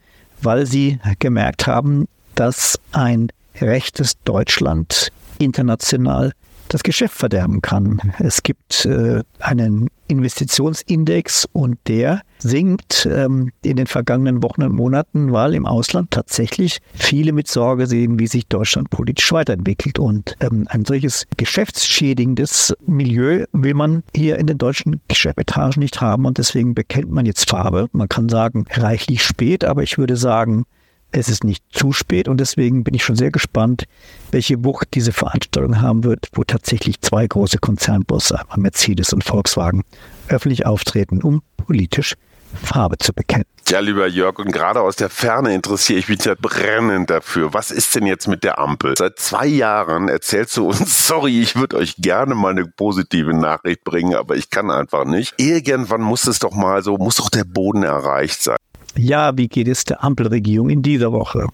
weil 0.41 0.65
sie 0.65 0.99
gemerkt 1.19 1.67
haben, 1.67 2.07
dass 2.35 2.79
ein 2.91 3.29
rechtes 3.61 4.17
Deutschland 4.23 5.11
international 5.37 6.33
das 6.71 6.83
Geschäft 6.83 7.15
verderben 7.15 7.61
kann. 7.61 8.13
Es 8.19 8.43
gibt 8.43 8.85
äh, 8.85 9.23
einen 9.39 9.89
Investitionsindex 10.07 11.47
und 11.51 11.77
der 11.87 12.21
sinkt 12.39 13.07
ähm, 13.11 13.51
in 13.61 13.75
den 13.75 13.87
vergangenen 13.87 14.41
Wochen 14.41 14.63
und 14.63 14.73
Monaten, 14.73 15.31
weil 15.31 15.53
im 15.53 15.65
Ausland 15.65 16.11
tatsächlich 16.11 16.79
viele 16.93 17.33
mit 17.33 17.47
Sorge 17.47 17.87
sehen, 17.87 18.19
wie 18.19 18.27
sich 18.27 18.47
Deutschland 18.47 18.89
politisch 18.89 19.31
weiterentwickelt. 19.31 19.99
Und 19.99 20.35
ähm, 20.39 20.65
ein 20.69 20.85
solches 20.85 21.27
geschäftsschädigendes 21.37 22.73
Milieu 22.85 23.45
will 23.51 23.73
man 23.73 24.03
hier 24.15 24.37
in 24.37 24.47
den 24.47 24.57
deutschen 24.57 25.01
Chefetagen 25.11 25.81
nicht 25.81 25.99
haben 25.99 26.25
und 26.25 26.37
deswegen 26.37 26.73
bekennt 26.73 27.11
man 27.11 27.25
jetzt 27.25 27.49
Farbe. 27.49 27.87
Man 27.91 28.09
kann 28.09 28.29
sagen, 28.29 28.65
reichlich 28.71 29.23
spät, 29.23 29.65
aber 29.65 29.83
ich 29.83 29.97
würde 29.97 30.15
sagen, 30.15 30.65
es 31.11 31.29
ist 31.29 31.43
nicht 31.43 31.63
zu 31.71 31.91
spät 31.91 32.27
und 32.27 32.39
deswegen 32.39 32.83
bin 32.83 32.93
ich 32.93 33.03
schon 33.03 33.15
sehr 33.15 33.31
gespannt, 33.31 33.85
welche 34.31 34.63
Wucht 34.63 34.89
diese 34.93 35.11
Veranstaltung 35.11 35.81
haben 35.81 36.03
wird, 36.03 36.27
wo 36.33 36.43
tatsächlich 36.43 37.01
zwei 37.01 37.27
große 37.27 37.57
Konzernbosse, 37.57 38.39
Mercedes 38.55 39.13
und 39.13 39.23
Volkswagen, 39.23 39.83
öffentlich 40.27 40.65
auftreten, 40.65 41.21
um 41.21 41.41
politisch 41.57 42.15
Farbe 42.53 42.97
zu 42.97 43.13
bekennen. 43.13 43.45
Ja, 43.69 43.79
lieber 43.79 44.07
Jörg, 44.07 44.37
und 44.39 44.51
gerade 44.51 44.81
aus 44.81 44.97
der 44.97 45.09
Ferne 45.09 45.53
interessiere 45.53 45.99
ich 45.99 46.09
mich 46.09 46.25
ja 46.25 46.35
brennend 46.39 47.09
dafür. 47.09 47.53
Was 47.53 47.71
ist 47.71 47.95
denn 47.95 48.05
jetzt 48.05 48.27
mit 48.27 48.43
der 48.43 48.59
Ampel? 48.59 48.95
Seit 48.97 49.19
zwei 49.19 49.45
Jahren 49.45 50.09
erzählst 50.09 50.57
du 50.57 50.67
uns, 50.67 51.07
sorry, 51.07 51.41
ich 51.41 51.55
würde 51.55 51.77
euch 51.77 51.95
gerne 51.97 52.35
mal 52.35 52.49
eine 52.49 52.65
positive 52.65 53.33
Nachricht 53.33 53.83
bringen, 53.85 54.15
aber 54.15 54.35
ich 54.35 54.49
kann 54.49 54.69
einfach 54.69 55.05
nicht. 55.05 55.33
Irgendwann 55.37 56.01
muss 56.01 56.27
es 56.27 56.39
doch 56.39 56.53
mal 56.53 56.83
so, 56.83 56.97
muss 56.97 57.15
doch 57.15 57.29
der 57.29 57.45
Boden 57.45 57.83
erreicht 57.83 58.41
sein. 58.43 58.57
Ja, 58.95 59.37
wie 59.37 59.47
geht 59.47 59.67
es 59.67 59.85
der 59.85 60.03
Ampelregierung 60.03 60.69
in 60.69 60.81
dieser 60.81 61.11
Woche? 61.11 61.47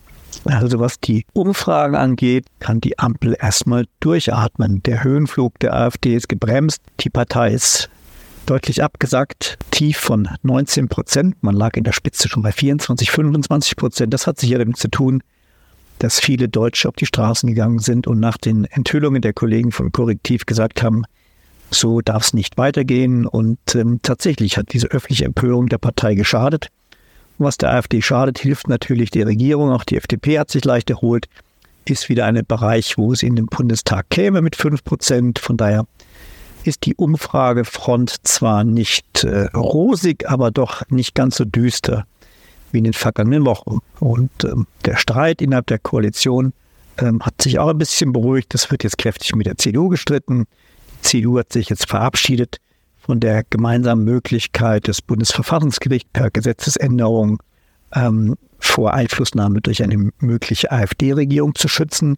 Also 0.46 0.80
was 0.80 1.00
die 1.00 1.26
Umfragen 1.34 1.96
angeht, 1.96 2.46
kann 2.60 2.82
die 2.82 3.00
Ampel 3.00 3.36
erstmal 3.40 3.86
durchatmen. 4.00 4.82
Der 4.84 5.04
Höhenflug 5.04 5.60
der 5.60 5.74
AfD 5.74 6.16
ist 6.16 6.30
gebremst. 6.30 6.82
Die 7.00 7.10
Partei 7.10 7.54
ist 7.54 7.90
deutlich 8.46 8.84
abgesagt, 8.84 9.58
tief 9.72 9.98
von 9.98 10.30
19 10.44 10.88
Prozent. 10.88 11.36
Man 11.42 11.56
lag 11.56 11.76
in 11.76 11.84
der 11.84 11.92
Spitze 11.92 12.30
schon 12.30 12.44
bei 12.44 12.52
24, 12.52 13.12
25 13.12 13.76
Prozent. 13.76 14.14
Das 14.14 14.26
hat 14.26 14.40
sicher 14.40 14.58
damit 14.58 14.78
zu 14.78 14.90
tun, 14.90 15.22
dass 16.00 16.20
viele 16.20 16.48
Deutsche 16.48 16.88
auf 16.88 16.96
die 16.96 17.06
Straßen 17.06 17.48
gegangen 17.48 17.80
sind 17.80 18.08
und 18.08 18.20
nach 18.20 18.38
den 18.38 18.66
Enthüllungen 18.66 19.22
der 19.22 19.34
Kollegen 19.34 19.72
von 19.72 19.92
Korrektiv 19.92 20.46
gesagt 20.46 20.82
haben, 20.82 21.04
so 21.72 22.02
darf 22.02 22.24
es 22.24 22.34
nicht 22.34 22.58
weitergehen. 22.58 23.26
Und 23.26 23.60
ähm, 23.76 24.00
tatsächlich 24.02 24.58
hat 24.58 24.72
diese 24.72 24.88
öffentliche 24.88 25.26
Empörung 25.26 25.68
der 25.68 25.80
Partei 25.80 26.16
geschadet. 26.16 26.70
Was 27.38 27.58
der 27.58 27.72
AfD 27.72 28.02
schadet, 28.02 28.40
hilft 28.40 28.68
natürlich 28.68 29.12
der 29.12 29.28
Regierung. 29.28 29.72
Auch 29.72 29.84
die 29.84 29.98
FDP 29.98 30.40
hat 30.40 30.50
sich 30.50 30.66
leicht 30.66 30.90
erholt. 30.90 31.28
Ist 31.86 32.10
wieder 32.10 32.26
ein 32.26 32.44
Bereich, 32.46 32.98
wo 32.98 33.14
es 33.14 33.24
in 33.24 33.36
den 33.36 33.46
Bundestag 33.46 34.10
käme 34.10 34.42
mit 34.42 34.56
5 34.56 34.84
Prozent. 34.84 35.40
Von 35.40 35.56
daher 35.56 35.86
ist 36.64 36.86
die 36.86 36.96
Umfragefront 36.96 38.16
zwar 38.24 38.64
nicht 38.64 39.24
äh, 39.24 39.46
rosig, 39.56 40.30
aber 40.30 40.52
doch 40.52 40.82
nicht 40.90 41.16
ganz 41.16 41.38
so 41.38 41.46
düster 41.46 42.06
wie 42.72 42.80
in 42.80 42.84
den 42.84 42.94
vergangenen 42.94 43.46
Wochen. 43.46 43.80
Und 44.00 44.32
ähm, 44.44 44.68
der 44.84 44.98
Streit 44.98 45.42
innerhalb 45.42 45.68
der 45.68 45.80
Koalition 45.80 46.54
ähm, 46.98 47.22
hat 47.24 47.42
sich 47.42 47.60
auch 47.60 47.70
ein 47.70 47.78
bisschen 47.78 48.12
beruhigt. 48.12 48.54
Das 48.54 48.70
wird 48.72 48.84
jetzt 48.84 48.98
kräftig 48.98 49.36
mit 49.36 49.46
der 49.46 49.58
CDU 49.58 49.88
gestritten. 49.88 50.46
Die 50.98 51.02
CDU 51.02 51.40
hat 51.40 51.54
sich 51.54 51.70
jetzt 51.70 51.88
verabschiedet 51.88 52.58
von 53.08 53.22
der 53.22 53.44
gemeinsamen 53.50 54.04
Möglichkeit 54.04 54.88
des 54.88 55.02
Bundesverfassungsgerichts 55.02 56.10
per 56.12 56.30
Gesetzesänderung 56.30 57.42
ähm, 57.96 58.36
vor 58.60 58.94
Einflussnahme 58.94 59.62
durch 59.62 59.82
eine 59.82 60.12
mögliche 60.20 60.72
AfD-Regierung 60.72 61.56
zu 61.56 61.70
schützen. 61.70 62.18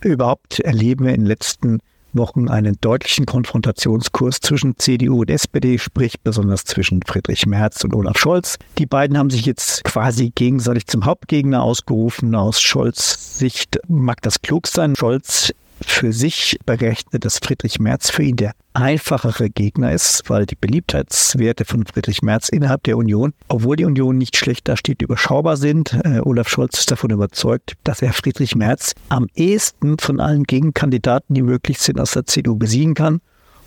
Überhaupt 0.00 0.58
erleben 0.60 1.04
wir 1.04 1.14
in 1.14 1.20
den 1.22 1.26
letzten 1.26 1.78
Wochen 2.12 2.48
einen 2.48 2.76
deutlichen 2.80 3.24
Konfrontationskurs 3.24 4.40
zwischen 4.40 4.76
CDU 4.78 5.20
und 5.20 5.30
SPD, 5.30 5.78
sprich 5.78 6.20
besonders 6.20 6.64
zwischen 6.64 7.02
Friedrich 7.06 7.46
Merz 7.46 7.84
und 7.84 7.94
Olaf 7.94 8.18
Scholz. 8.18 8.58
Die 8.78 8.86
beiden 8.86 9.16
haben 9.16 9.30
sich 9.30 9.46
jetzt 9.46 9.84
quasi 9.84 10.32
gegenseitig 10.34 10.86
zum 10.86 11.04
Hauptgegner 11.04 11.62
ausgerufen. 11.62 12.34
Aus 12.34 12.60
Scholz 12.60 13.38
Sicht 13.38 13.78
mag 13.86 14.22
das 14.22 14.42
klug 14.42 14.66
sein. 14.66 14.96
Scholz 14.96 15.52
für 15.80 16.12
sich 16.12 16.58
berechnet, 16.64 17.24
dass 17.24 17.38
Friedrich 17.38 17.78
Merz 17.78 18.10
für 18.10 18.22
ihn 18.22 18.36
der 18.36 18.52
einfachere 18.72 19.50
Gegner 19.50 19.92
ist, 19.92 20.22
weil 20.28 20.46
die 20.46 20.56
Beliebtheitswerte 20.56 21.64
von 21.64 21.84
Friedrich 21.84 22.22
Merz 22.22 22.48
innerhalb 22.48 22.82
der 22.84 22.96
Union, 22.96 23.32
obwohl 23.48 23.76
die 23.76 23.84
Union 23.84 24.16
nicht 24.16 24.36
schlecht 24.36 24.68
dasteht, 24.68 25.02
überschaubar 25.02 25.56
sind. 25.56 25.92
Äh, 26.04 26.20
Olaf 26.20 26.48
Scholz 26.48 26.78
ist 26.78 26.90
davon 26.90 27.10
überzeugt, 27.10 27.74
dass 27.84 28.02
er 28.02 28.12
Friedrich 28.12 28.54
Merz 28.54 28.94
am 29.08 29.26
ehesten 29.34 29.98
von 29.98 30.20
allen 30.20 30.44
Gegenkandidaten, 30.44 31.34
die 31.34 31.42
möglich 31.42 31.78
sind, 31.78 32.00
aus 32.00 32.12
der 32.12 32.26
CDU 32.26 32.56
besiegen 32.56 32.94
kann. 32.94 33.20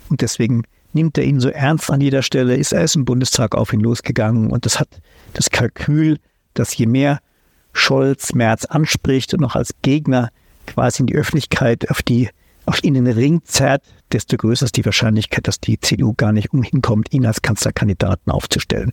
Und 0.08 0.20
deswegen 0.20 0.64
nimmt 0.92 1.16
er 1.18 1.24
ihn 1.24 1.40
so 1.40 1.48
ernst 1.48 1.90
an 1.90 2.00
jeder 2.00 2.22
Stelle, 2.22 2.56
ist 2.56 2.72
er 2.72 2.86
im 2.94 3.04
Bundestag 3.04 3.54
auf 3.54 3.72
ihn 3.72 3.80
losgegangen 3.80 4.50
und 4.50 4.66
das 4.66 4.80
hat 4.80 4.88
das 5.34 5.50
Kalkül, 5.50 6.18
dass 6.54 6.76
je 6.76 6.86
mehr 6.86 7.20
Scholz, 7.72 8.32
Merz 8.34 8.64
anspricht 8.64 9.32
und 9.34 9.40
noch 9.40 9.54
als 9.54 9.74
Gegner 9.82 10.30
quasi 10.74 11.02
in 11.02 11.06
die 11.06 11.14
Öffentlichkeit 11.14 11.90
auf 11.90 12.02
die 12.02 12.30
auf 12.66 12.84
ihn 12.84 12.94
in 12.94 13.04
den 13.04 13.14
Ring 13.14 13.42
zerrt, 13.44 13.82
desto 14.12 14.36
größer 14.36 14.66
ist 14.66 14.76
die 14.76 14.84
Wahrscheinlichkeit, 14.84 15.48
dass 15.48 15.60
die 15.60 15.80
CDU 15.80 16.14
gar 16.16 16.32
nicht 16.32 16.52
umhin 16.52 16.82
kommt, 16.82 17.12
ihn 17.12 17.26
als 17.26 17.42
Kanzlerkandidaten 17.42 18.30
aufzustellen. 18.30 18.92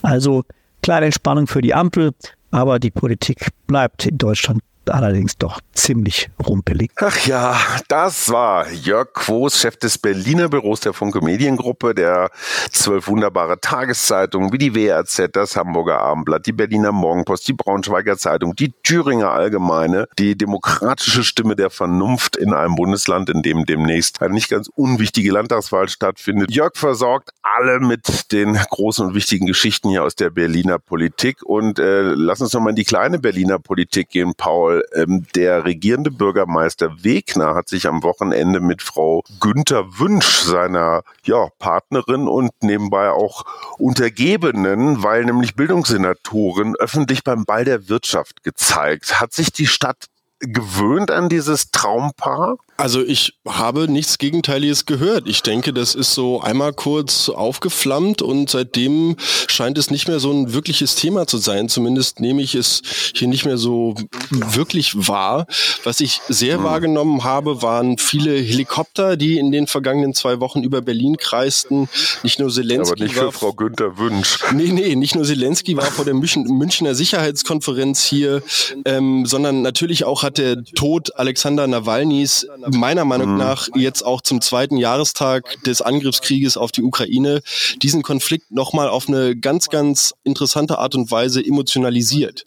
Also 0.00 0.44
kleine 0.82 1.06
Entspannung 1.06 1.46
für 1.46 1.60
die 1.60 1.74
Ampel, 1.74 2.12
aber 2.50 2.78
die 2.78 2.90
Politik 2.90 3.48
bleibt 3.66 4.06
in 4.06 4.18
Deutschland 4.18 4.62
allerdings 4.90 5.36
doch 5.36 5.60
ziemlich 5.72 6.30
rumpelig. 6.44 6.90
Ach 6.96 7.26
ja, 7.26 7.60
das 7.88 8.30
war 8.30 8.70
Jörg 8.70 9.12
Quos, 9.12 9.58
Chef 9.58 9.76
des 9.76 9.98
Berliner 9.98 10.48
Büros 10.48 10.80
der 10.80 10.92
Funke 10.92 11.20
Mediengruppe, 11.20 11.94
der 11.94 12.30
zwölf 12.70 13.08
wunderbare 13.08 13.60
Tageszeitungen 13.60 14.52
wie 14.52 14.58
die 14.58 14.74
WRZ, 14.74 15.28
das 15.32 15.56
Hamburger 15.56 16.00
Abendblatt, 16.00 16.46
die 16.46 16.52
Berliner 16.52 16.92
Morgenpost, 16.92 17.46
die 17.48 17.52
Braunschweiger 17.52 18.16
Zeitung, 18.16 18.54
die 18.56 18.72
Thüringer 18.82 19.30
Allgemeine, 19.30 20.08
die 20.18 20.36
demokratische 20.36 21.24
Stimme 21.24 21.56
der 21.56 21.70
Vernunft 21.70 22.36
in 22.36 22.52
einem 22.52 22.74
Bundesland, 22.74 23.30
in 23.30 23.42
dem 23.42 23.64
demnächst 23.66 24.22
eine 24.22 24.34
nicht 24.34 24.48
ganz 24.48 24.68
unwichtige 24.74 25.32
Landtagswahl 25.32 25.88
stattfindet. 25.88 26.50
Jörg 26.50 26.72
versorgt 26.76 27.30
alle 27.42 27.80
mit 27.80 28.32
den 28.32 28.54
großen 28.54 29.06
und 29.06 29.14
wichtigen 29.14 29.46
Geschichten 29.46 29.90
hier 29.90 30.02
aus 30.04 30.14
der 30.14 30.30
Berliner 30.30 30.78
Politik 30.78 31.42
und 31.42 31.78
äh, 31.78 32.02
lass 32.02 32.40
uns 32.40 32.52
nochmal 32.52 32.70
in 32.70 32.76
die 32.76 32.84
kleine 32.84 33.18
Berliner 33.18 33.58
Politik 33.58 34.08
gehen, 34.10 34.34
Paul. 34.36 34.71
Paul. 34.72 34.84
Ähm, 34.94 35.26
der 35.34 35.64
regierende 35.64 36.10
Bürgermeister 36.10 37.04
Wegner 37.04 37.54
hat 37.54 37.68
sich 37.68 37.86
am 37.86 38.02
Wochenende 38.02 38.60
mit 38.60 38.82
Frau 38.82 39.22
Günther 39.40 39.98
Wünsch, 39.98 40.40
seiner 40.40 41.02
ja, 41.24 41.48
Partnerin 41.58 42.28
und 42.28 42.50
nebenbei 42.62 43.10
auch 43.10 43.44
Untergebenen, 43.78 45.02
weil 45.02 45.24
nämlich 45.24 45.54
Bildungssenatorin, 45.54 46.76
öffentlich 46.76 47.24
beim 47.24 47.44
Ball 47.44 47.64
der 47.64 47.88
Wirtschaft 47.88 48.42
gezeigt. 48.42 49.20
Hat 49.20 49.32
sich 49.32 49.52
die 49.52 49.66
Stadt 49.66 50.06
gewöhnt 50.40 51.10
an 51.10 51.28
dieses 51.28 51.70
Traumpaar? 51.70 52.56
Also 52.76 53.02
ich 53.02 53.34
habe 53.46 53.86
nichts 53.86 54.18
Gegenteiliges 54.18 54.86
gehört. 54.86 55.28
Ich 55.28 55.42
denke, 55.42 55.72
das 55.72 55.94
ist 55.94 56.14
so 56.14 56.40
einmal 56.40 56.72
kurz 56.72 57.28
aufgeflammt 57.28 58.22
und 58.22 58.50
seitdem 58.50 59.16
scheint 59.46 59.78
es 59.78 59.90
nicht 59.90 60.08
mehr 60.08 60.18
so 60.18 60.32
ein 60.32 60.52
wirkliches 60.52 60.94
Thema 60.94 61.26
zu 61.26 61.38
sein. 61.38 61.68
Zumindest 61.68 62.20
nehme 62.20 62.42
ich 62.42 62.54
es 62.54 62.82
hier 63.14 63.28
nicht 63.28 63.44
mehr 63.44 63.58
so 63.58 63.94
wirklich 64.30 65.06
wahr. 65.06 65.46
Was 65.84 66.00
ich 66.00 66.20
sehr 66.28 66.56
hm. 66.56 66.64
wahrgenommen 66.64 67.24
habe, 67.24 67.62
waren 67.62 67.98
viele 67.98 68.36
Helikopter, 68.36 69.16
die 69.16 69.38
in 69.38 69.52
den 69.52 69.66
vergangenen 69.66 70.14
zwei 70.14 70.40
Wochen 70.40 70.62
über 70.62 70.80
Berlin 70.80 71.16
kreisten. 71.18 71.88
Nicht 72.22 72.38
nur 72.38 72.50
Zelensky. 72.50 72.94
Aber 72.94 73.04
nicht 73.04 73.14
für 73.14 73.32
Frau 73.32 73.52
Günther 73.52 73.98
Wünsch. 73.98 74.38
Nee, 74.54 74.72
nee, 74.72 74.96
nicht 74.96 75.14
nur 75.14 75.24
Zelensky 75.24 75.76
war 75.76 75.84
vor 75.84 76.04
der 76.04 76.14
Münchner 76.14 76.94
Sicherheitskonferenz 76.94 78.02
hier, 78.02 78.42
ähm, 78.84 79.26
sondern 79.26 79.62
natürlich 79.62 80.04
auch 80.04 80.22
hat 80.22 80.38
der 80.38 80.64
Tod 80.64 81.16
Alexander 81.16 81.66
Nawalnys 81.66 82.46
meiner 82.70 83.04
Meinung 83.04 83.32
mhm. 83.32 83.38
nach 83.38 83.68
jetzt 83.74 84.02
auch 84.04 84.20
zum 84.20 84.40
zweiten 84.40 84.76
Jahrestag 84.76 85.62
des 85.64 85.82
Angriffskrieges 85.82 86.56
auf 86.56 86.72
die 86.72 86.82
Ukraine 86.82 87.42
diesen 87.82 88.02
Konflikt 88.02 88.50
nochmal 88.50 88.88
auf 88.88 89.08
eine 89.08 89.36
ganz, 89.36 89.68
ganz 89.68 90.14
interessante 90.24 90.78
Art 90.78 90.94
und 90.94 91.10
Weise 91.10 91.44
emotionalisiert. 91.44 92.44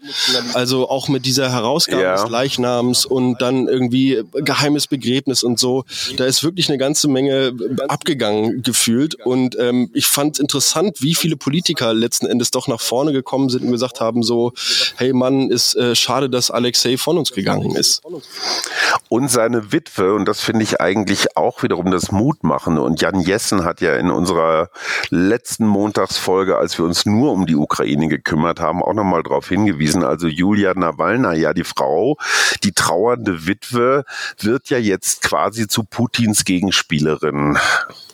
Also 0.53 0.89
auch 0.89 1.07
mit 1.07 1.25
dieser 1.25 1.51
Herausgabe 1.51 2.01
ja. 2.01 2.21
des 2.21 2.29
Leichnams 2.29 3.05
und 3.05 3.41
dann 3.41 3.67
irgendwie 3.67 4.23
geheimes 4.33 4.87
Begräbnis 4.87 5.43
und 5.43 5.59
so. 5.59 5.83
Da 6.17 6.25
ist 6.25 6.43
wirklich 6.43 6.69
eine 6.69 6.77
ganze 6.77 7.07
Menge 7.07 7.53
abgegangen 7.87 8.61
gefühlt. 8.61 9.15
Und 9.25 9.57
ähm, 9.59 9.89
ich 9.93 10.07
fand 10.07 10.39
interessant, 10.39 11.01
wie 11.01 11.15
viele 11.15 11.37
Politiker 11.37 11.93
letzten 11.93 12.25
Endes 12.25 12.51
doch 12.51 12.67
nach 12.67 12.81
vorne 12.81 13.13
gekommen 13.13 13.49
sind 13.49 13.63
und 13.63 13.71
gesagt 13.71 13.99
haben, 13.99 14.23
so, 14.23 14.53
hey 14.95 15.13
Mann, 15.13 15.49
ist 15.49 15.75
äh, 15.75 15.95
schade, 15.95 16.29
dass 16.29 16.51
Alexei 16.51 16.97
von 16.97 17.17
uns 17.17 17.31
gegangen 17.31 17.75
ist. 17.75 18.01
Und 19.09 19.29
seine 19.29 19.71
Witwe 19.71 20.04
und 20.13 20.25
das 20.25 20.41
finde 20.41 20.63
ich 20.63 20.81
eigentlich 20.81 21.37
auch 21.37 21.63
wiederum 21.63 21.91
das 21.91 22.11
Mutmachende. 22.11 22.81
Und 22.81 23.01
Jan 23.01 23.19
Jessen 23.19 23.63
hat 23.63 23.81
ja 23.81 23.95
in 23.95 24.09
unserer 24.09 24.69
letzten 25.09 25.65
Montagsfolge, 25.65 26.57
als 26.57 26.77
wir 26.77 26.85
uns 26.85 27.05
nur 27.05 27.31
um 27.31 27.45
die 27.45 27.55
Ukraine 27.55 28.07
gekümmert 28.07 28.59
haben, 28.59 28.83
auch 28.83 28.93
nochmal 28.93 29.23
darauf 29.23 29.47
hingewiesen. 29.49 30.03
Also 30.03 30.27
Julia 30.27 30.73
Nawalna, 30.75 31.33
ja 31.33 31.53
die 31.53 31.63
Frau, 31.63 32.17
die 32.63 32.73
trauernde 32.73 33.47
Witwe, 33.47 34.05
wird 34.39 34.69
ja 34.69 34.77
jetzt 34.77 35.21
quasi 35.21 35.67
zu 35.67 35.83
Putins 35.83 36.45
Gegenspielerin 36.45 37.57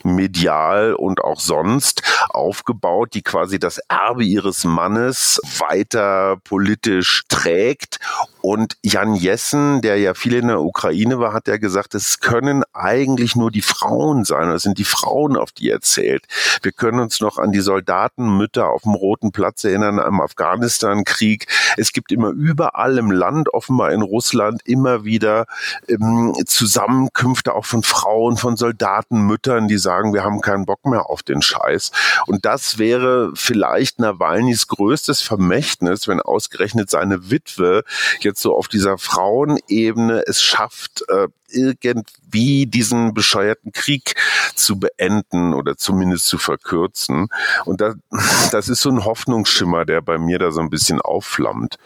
medial 0.04 0.94
und 0.94 1.24
auch 1.24 1.40
sonst 1.40 2.04
aufgebaut, 2.30 3.14
die 3.14 3.22
quasi 3.22 3.60
das 3.60 3.80
Erbe 3.90 4.24
ihres 4.24 4.64
Mannes 4.64 5.40
weiter 5.60 6.38
politisch 6.44 7.24
trägt. 7.28 8.00
Und 8.42 8.78
Jan 8.84 9.16
Jessen, 9.16 9.82
der 9.82 9.98
ja 9.98 10.14
viel 10.14 10.34
in 10.34 10.48
der 10.48 10.62
Ukraine 10.62 11.20
war, 11.20 11.34
hat 11.34 11.48
ja 11.48 11.58
gesagt, 11.58 11.94
es 11.96 12.20
können 12.20 12.64
eigentlich 12.74 13.36
nur 13.36 13.52
die 13.52 13.62
Frauen 13.62 14.26
sein. 14.26 14.50
Es 14.50 14.64
sind 14.64 14.78
die 14.78 14.84
Frauen, 14.84 15.38
auf 15.38 15.52
die 15.52 15.70
er 15.70 15.82
zählt. 15.82 16.26
Wir 16.64 16.72
können 16.72 17.00
uns 17.00 17.22
noch 17.22 17.38
an 17.38 17.52
die 17.52 17.60
Soldatenmütter 17.60 18.70
auf 18.70 18.84
dem 18.84 18.94
Roten 18.94 19.32
Platz 19.32 19.64
erinnern, 19.64 20.00
am 20.00 20.22
Afghanistan-Krieg. 20.22 21.48
Es 21.78 21.94
gibt 21.94 22.12
immer 22.12 22.30
überall 22.30 22.98
im 22.98 23.12
Land, 23.12 23.54
offenbar 23.54 23.92
in 23.92 24.02
Russland, 24.02 24.62
immer 24.66 25.06
wieder 25.06 25.46
ähm, 25.88 26.34
Zusammenkünfte 26.46 27.54
auch 27.54 27.66
von 27.66 27.84
Frauen, 27.84 28.38
von 28.38 28.58
Soldatenmüttern, 28.58 29.68
die 29.68 29.78
sagen, 29.78 30.14
wir 30.14 30.24
haben 30.24 30.42
keinen 30.42 30.66
Bock 30.66 30.86
mehr 30.86 31.10
auf 31.10 31.22
den 31.22 31.42
Scheiß. 31.42 31.92
Und 32.26 32.46
das 32.46 32.78
wäre 32.78 33.32
vielleicht 33.36 34.00
Nawalnys 34.00 34.68
größtes 34.68 35.22
Vermächtnis, 35.22 36.08
wenn 36.08 36.20
ausgerechnet 36.20 36.90
seine 36.90 37.30
Witwe 37.30 37.84
jetzt 38.20 38.31
so 38.38 38.56
auf 38.56 38.68
dieser 38.68 38.98
Frauenebene 38.98 40.24
es 40.28 40.42
schafft, 40.42 41.04
äh, 41.10 41.28
irgendwie 41.54 42.66
diesen 42.66 43.14
bescheuerten 43.14 43.72
Krieg 43.72 44.16
zu 44.56 44.80
beenden 44.80 45.54
oder 45.54 45.76
zumindest 45.78 46.26
zu 46.28 46.38
verkürzen. 46.38 47.28
Und 47.66 47.82
da, 47.82 47.96
das 48.52 48.70
ist 48.70 48.82
so 48.82 48.90
ein 48.90 49.06
Hoffnungsschimmer, 49.06 49.86
der 49.86 50.02
bei 50.02 50.18
mir 50.18 50.40
da 50.40 50.52
so 50.52 50.62
ein 50.62 50.70
bisschen 50.70 51.02
aufflammt. 51.02 51.78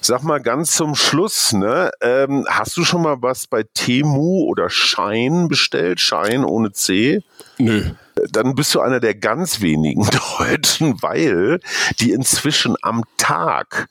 Sag 0.00 0.22
mal 0.22 0.40
ganz 0.40 0.74
zum 0.74 0.94
Schluss, 0.94 1.52
ne, 1.52 1.90
ähm, 2.00 2.46
hast 2.48 2.76
du 2.76 2.84
schon 2.84 3.02
mal 3.02 3.22
was 3.22 3.46
bei 3.46 3.64
Temu 3.74 4.44
oder 4.44 4.70
Schein 4.70 5.48
bestellt? 5.48 6.00
Schein 6.00 6.44
ohne 6.44 6.72
C? 6.72 7.22
Nö 7.58 7.90
dann 8.30 8.54
bist 8.54 8.74
du 8.74 8.80
einer 8.80 9.00
der 9.00 9.14
ganz 9.14 9.60
wenigen 9.60 10.06
Deutschen, 10.38 11.02
weil 11.02 11.60
die 12.00 12.12
inzwischen 12.12 12.76
am 12.82 13.02
Tag 13.16 13.88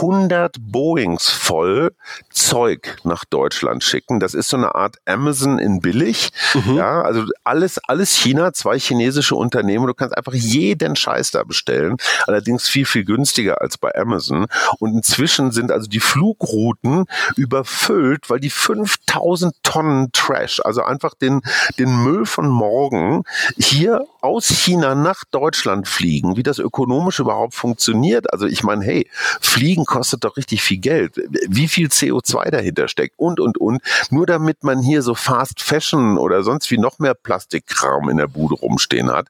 100 0.00 0.56
Boeings 0.60 1.30
voll 1.30 1.92
Zeug 2.30 2.96
nach 3.04 3.24
Deutschland 3.24 3.82
schicken. 3.82 4.20
Das 4.20 4.34
ist 4.34 4.48
so 4.48 4.56
eine 4.56 4.74
Art 4.74 4.96
Amazon 5.06 5.58
in 5.58 5.80
billig. 5.80 6.30
Mhm. 6.54 6.76
Ja, 6.76 7.02
also 7.02 7.24
alles, 7.44 7.78
alles 7.78 8.14
China, 8.14 8.52
zwei 8.52 8.78
chinesische 8.78 9.34
Unternehmen. 9.34 9.86
Du 9.86 9.94
kannst 9.94 10.16
einfach 10.16 10.34
jeden 10.34 10.96
Scheiß 10.96 11.30
da 11.30 11.42
bestellen. 11.44 11.96
Allerdings 12.26 12.68
viel, 12.68 12.86
viel 12.86 13.04
günstiger 13.04 13.60
als 13.60 13.78
bei 13.78 13.94
Amazon. 13.94 14.46
Und 14.78 14.94
inzwischen 14.94 15.52
sind 15.52 15.70
also 15.70 15.88
die 15.88 16.00
Flugrouten 16.00 17.06
überfüllt, 17.36 18.28
weil 18.30 18.40
die 18.40 18.50
5000 18.50 19.54
Tonnen 19.62 20.10
Trash, 20.12 20.60
also 20.64 20.82
einfach 20.82 21.14
den, 21.14 21.40
den 21.78 22.02
Müll 22.02 22.26
von 22.26 22.48
morgen 22.48 23.24
hier 23.56 24.06
aus 24.20 24.46
China 24.46 24.94
nach 24.94 25.24
Deutschland 25.30 25.88
fliegen, 25.88 26.36
wie 26.36 26.42
das 26.42 26.58
ökonomisch 26.58 27.20
überhaupt 27.20 27.54
funktioniert. 27.54 28.32
Also 28.32 28.46
ich 28.46 28.62
meine, 28.62 28.84
hey, 28.84 29.08
Fliegen 29.40 29.84
kostet 29.84 30.24
doch 30.24 30.36
richtig 30.36 30.62
viel 30.62 30.78
Geld. 30.78 31.20
Wie 31.48 31.68
viel 31.68 31.88
CO2 31.88 32.50
dahinter 32.50 32.88
steckt 32.88 33.18
und, 33.18 33.40
und, 33.40 33.58
und. 33.58 33.82
Nur 34.10 34.26
damit 34.26 34.64
man 34.64 34.82
hier 34.82 35.02
so 35.02 35.14
Fast 35.14 35.60
Fashion 35.62 36.18
oder 36.18 36.42
sonst 36.42 36.70
wie 36.70 36.78
noch 36.78 36.98
mehr 36.98 37.14
Plastikkram 37.14 38.08
in 38.08 38.16
der 38.16 38.28
Bude 38.28 38.54
rumstehen 38.54 39.10
hat. 39.10 39.28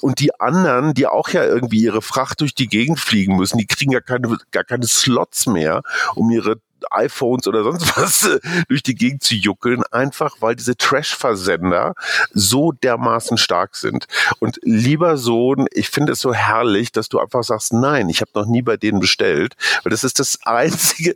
Und 0.00 0.20
die 0.20 0.38
anderen, 0.40 0.94
die 0.94 1.06
auch 1.06 1.28
ja 1.30 1.44
irgendwie 1.44 1.82
ihre 1.82 2.02
Fracht 2.02 2.40
durch 2.40 2.54
die 2.54 2.68
Gegend 2.68 3.00
fliegen 3.00 3.36
müssen, 3.36 3.58
die 3.58 3.66
kriegen 3.66 3.92
ja 3.92 4.00
keine, 4.00 4.36
gar 4.50 4.64
keine 4.64 4.86
Slots 4.86 5.46
mehr, 5.46 5.82
um 6.14 6.30
ihre 6.30 6.56
iPhones 6.90 7.46
oder 7.46 7.64
sonst 7.64 7.96
was 7.96 8.26
äh, 8.26 8.40
durch 8.68 8.82
die 8.82 8.94
Gegend 8.94 9.22
zu 9.22 9.34
juckeln, 9.34 9.82
einfach 9.90 10.36
weil 10.40 10.56
diese 10.56 10.76
Trash-Versender 10.76 11.94
so 12.32 12.72
dermaßen 12.72 13.38
stark 13.38 13.76
sind. 13.76 14.06
Und 14.40 14.58
lieber 14.62 15.16
Sohn, 15.16 15.66
ich 15.72 15.88
finde 15.88 16.12
es 16.12 16.20
so 16.20 16.34
herrlich, 16.34 16.92
dass 16.92 17.08
du 17.08 17.18
einfach 17.18 17.44
sagst, 17.44 17.72
nein, 17.72 18.08
ich 18.08 18.20
habe 18.20 18.30
noch 18.34 18.46
nie 18.46 18.62
bei 18.62 18.76
denen 18.76 19.00
bestellt, 19.00 19.54
weil 19.82 19.90
das 19.90 20.04
ist 20.04 20.18
das 20.18 20.38
einzige, 20.44 21.14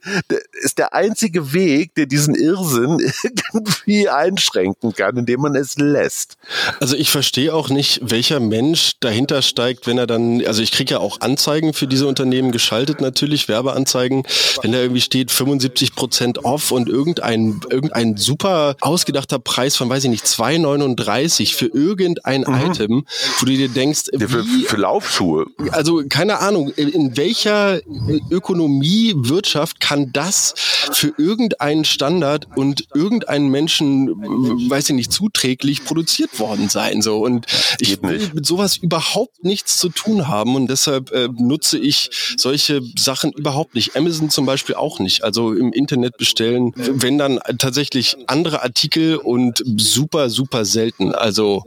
ist 0.53 0.79
der 0.79 0.95
einzige 0.95 1.53
Weg, 1.53 1.95
der 1.95 2.07
diesen 2.07 2.35
Irrsinn 2.35 2.99
irgendwie 3.53 4.09
einschränken 4.09 4.95
kann, 4.95 5.17
indem 5.17 5.41
man 5.41 5.55
es 5.55 5.77
lässt. 5.77 6.37
Also 6.81 6.97
ich 6.97 7.11
verstehe 7.11 7.55
auch 7.55 7.69
nicht, 7.69 8.01
welcher 8.03 8.41
Mensch 8.41 8.95
dahinter 9.01 9.43
steigt, 9.43 9.87
wenn 9.87 9.99
er 9.99 10.07
dann, 10.07 10.45
also 10.47 10.63
ich 10.63 10.73
kriege 10.73 10.95
ja 10.95 11.01
auch 11.01 11.21
Anzeigen 11.21 11.73
für 11.73 11.87
diese 11.87 12.07
Unternehmen 12.07 12.53
geschaltet 12.53 13.01
natürlich, 13.01 13.49
Werbeanzeigen, 13.49 14.25
wenn 14.63 14.73
da 14.73 14.79
irgendwie 14.79 15.01
steht 15.01 15.31
25 15.31 15.58
75 15.59 15.95
Prozent 15.95 16.45
off 16.45 16.71
und 16.71 16.89
irgendein, 16.89 17.61
irgendein 17.71 18.17
super 18.17 18.77
ausgedachter 18.81 19.39
Preis 19.39 19.77
von, 19.77 19.89
weiß 19.89 20.05
ich 20.05 20.11
nicht, 20.11 20.25
2,39 20.25 21.55
für 21.55 21.67
irgendein 21.67 22.43
mhm. 22.43 22.71
Item, 22.71 23.05
wo 23.39 23.47
du 23.47 23.53
dir 23.53 23.69
denkst, 23.69 24.05
wie, 24.13 24.27
für, 24.27 24.45
für 24.45 24.77
Laufschuhe. 24.77 25.47
Also 25.73 26.03
keine 26.09 26.39
Ahnung, 26.39 26.71
in 26.71 27.17
welcher 27.17 27.81
Ökonomie, 28.31 29.15
Wirtschaft 29.17 29.81
kann 29.81 30.13
das 30.13 30.55
für 30.93 31.13
irgendeinen 31.19 31.85
Standard 31.85 32.47
und 32.57 32.87
irgendeinen 32.95 33.49
Menschen, 33.49 34.09
weiß 34.71 34.91
ich 34.91 34.95
nicht, 34.95 35.13
zuträglich 35.13 35.85
produziert 35.85 36.39
worden 36.39 36.69
sein? 36.69 37.03
So 37.03 37.19
und 37.25 37.47
ich 37.81 38.01
will 38.03 38.31
mit 38.35 38.47
sowas 38.47 38.77
überhaupt 38.77 39.45
nichts 39.45 39.79
zu 39.79 39.89
tun 39.89 40.29
haben 40.29 40.55
und 40.55 40.69
deshalb 40.69 41.11
äh, 41.11 41.29
nutze 41.29 41.79
ich 41.79 42.11
solche 42.37 42.81
Sachen 42.97 43.33
überhaupt 43.33 43.75
nicht. 43.75 43.97
Amazon 43.97 44.31
zum 44.31 44.47
Beispiel 44.47 44.77
auch 44.77 44.99
nicht. 44.99 45.25
Also 45.25 45.48
im 45.53 45.73
Internet 45.73 46.17
bestellen, 46.17 46.73
wenn 46.77 47.19
dann 47.19 47.39
tatsächlich 47.59 48.17
andere 48.27 48.63
Artikel 48.63 49.17
und 49.17 49.63
super, 49.77 50.31
super 50.31 50.65
selten. 50.65 51.15
Also 51.15 51.65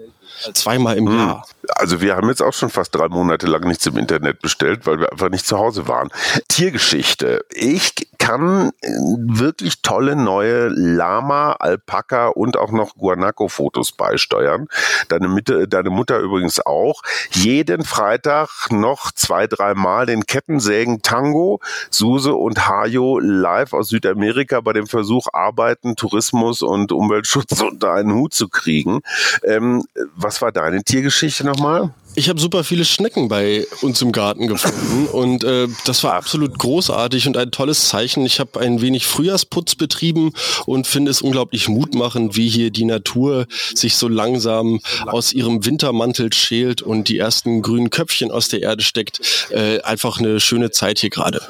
zweimal 0.54 0.98
im 0.98 1.08
hm. 1.08 1.18
Jahr. 1.18 1.48
Also 1.76 2.02
wir 2.02 2.16
haben 2.16 2.30
jetzt 2.30 2.42
auch 2.42 2.54
schon 2.54 2.70
fast 2.70 2.96
drei 2.96 3.08
Monate 3.08 3.48
lang 3.48 3.62
nichts 3.62 3.86
im 3.86 3.98
Internet 3.98 4.42
bestellt, 4.42 4.86
weil 4.86 5.00
wir 5.00 5.12
einfach 5.12 5.30
nicht 5.30 5.46
zu 5.46 5.58
Hause 5.58 5.88
waren. 5.88 6.10
Tiergeschichte. 6.48 7.46
Ich 7.52 7.94
kann 8.18 8.72
äh, 8.82 8.90
wirklich 8.90 9.82
tolle 9.82 10.16
neue 10.16 10.68
Lama, 10.68 11.54
Alpaka 11.54 12.28
und 12.28 12.58
auch 12.58 12.72
noch 12.72 12.96
Guanaco-Fotos 12.96 13.94
beisteuern. 13.94 14.68
Deine, 15.10 15.28
Mitte, 15.28 15.68
deine 15.68 15.90
Mutter 15.90 16.20
übrigens 16.20 16.66
auch. 16.66 17.02
Jeden 17.32 17.84
Freitag 17.84 18.50
noch 18.70 19.12
zwei, 19.12 19.48
dreimal 19.48 20.06
den 20.06 20.26
Kettensägen 20.26 21.02
Tango, 21.02 21.60
Suse 21.90 22.34
und 22.34 22.68
Hajo 22.68 23.20
live 23.20 23.74
aus 23.74 23.90
Südamerika 23.90 24.62
bei 24.62 24.74
dem 24.74 24.88
Versuch, 24.88 25.28
Arbeiten, 25.34 25.96
Tourismus 25.96 26.62
und 26.62 26.92
Umweltschutz 26.92 27.62
unter 27.62 27.94
einen 27.94 28.14
Hut 28.14 28.34
zu 28.34 28.50
kriegen. 28.50 29.02
Ähm, 29.44 29.84
was 30.16 30.42
war 30.42 30.52
deine 30.52 30.84
Tiergeschichte 30.84 31.44
nochmal? 31.62 31.94
Ich 32.14 32.28
habe 32.28 32.42
super 32.42 32.66
viele 32.66 32.84
Schnecken 32.84 33.30
bei 33.30 33.66
uns 33.82 34.02
im 34.02 34.12
Garten 34.12 34.48
gefunden 34.48 35.08
und 35.14 35.46
äh, 35.46 35.70
das 35.86 36.04
war 36.04 36.14
absolut 36.14 36.60
großartig 36.60 37.26
und 37.28 37.38
ein 37.38 37.52
tolles 37.52 37.88
Zeichen. 37.88 38.26
Ich 38.26 38.42
habe 38.42 38.60
ein 38.60 38.82
wenig 38.82 39.06
Frühjahrsputz 39.06 39.76
betrieben 39.76 40.34
und 40.66 40.88
finde 40.88 41.10
es 41.12 41.22
unglaublich 41.22 41.70
mutmachend, 41.70 42.36
wie 42.36 42.50
hier 42.50 42.70
die 42.70 42.84
Natur 42.84 43.46
sich 43.74 43.96
so 43.96 44.10
langsam 44.10 44.82
aus 45.06 45.32
ihrem 45.32 45.66
Wintermantel 45.66 46.34
schält 46.34 46.82
und 46.82 47.08
die 47.08 47.18
ersten 47.18 47.62
grünen 47.62 47.90
Köpfchen 47.90 48.30
aus 48.30 48.50
der 48.50 48.62
Erde 48.62 48.84
steckt. 48.84 49.22
Äh, 49.52 49.80
einfach 49.82 50.20
eine 50.20 50.42
schöne 50.42 50.72
Zeit 50.72 51.00
hier 51.00 51.12
gerade. 51.12 51.42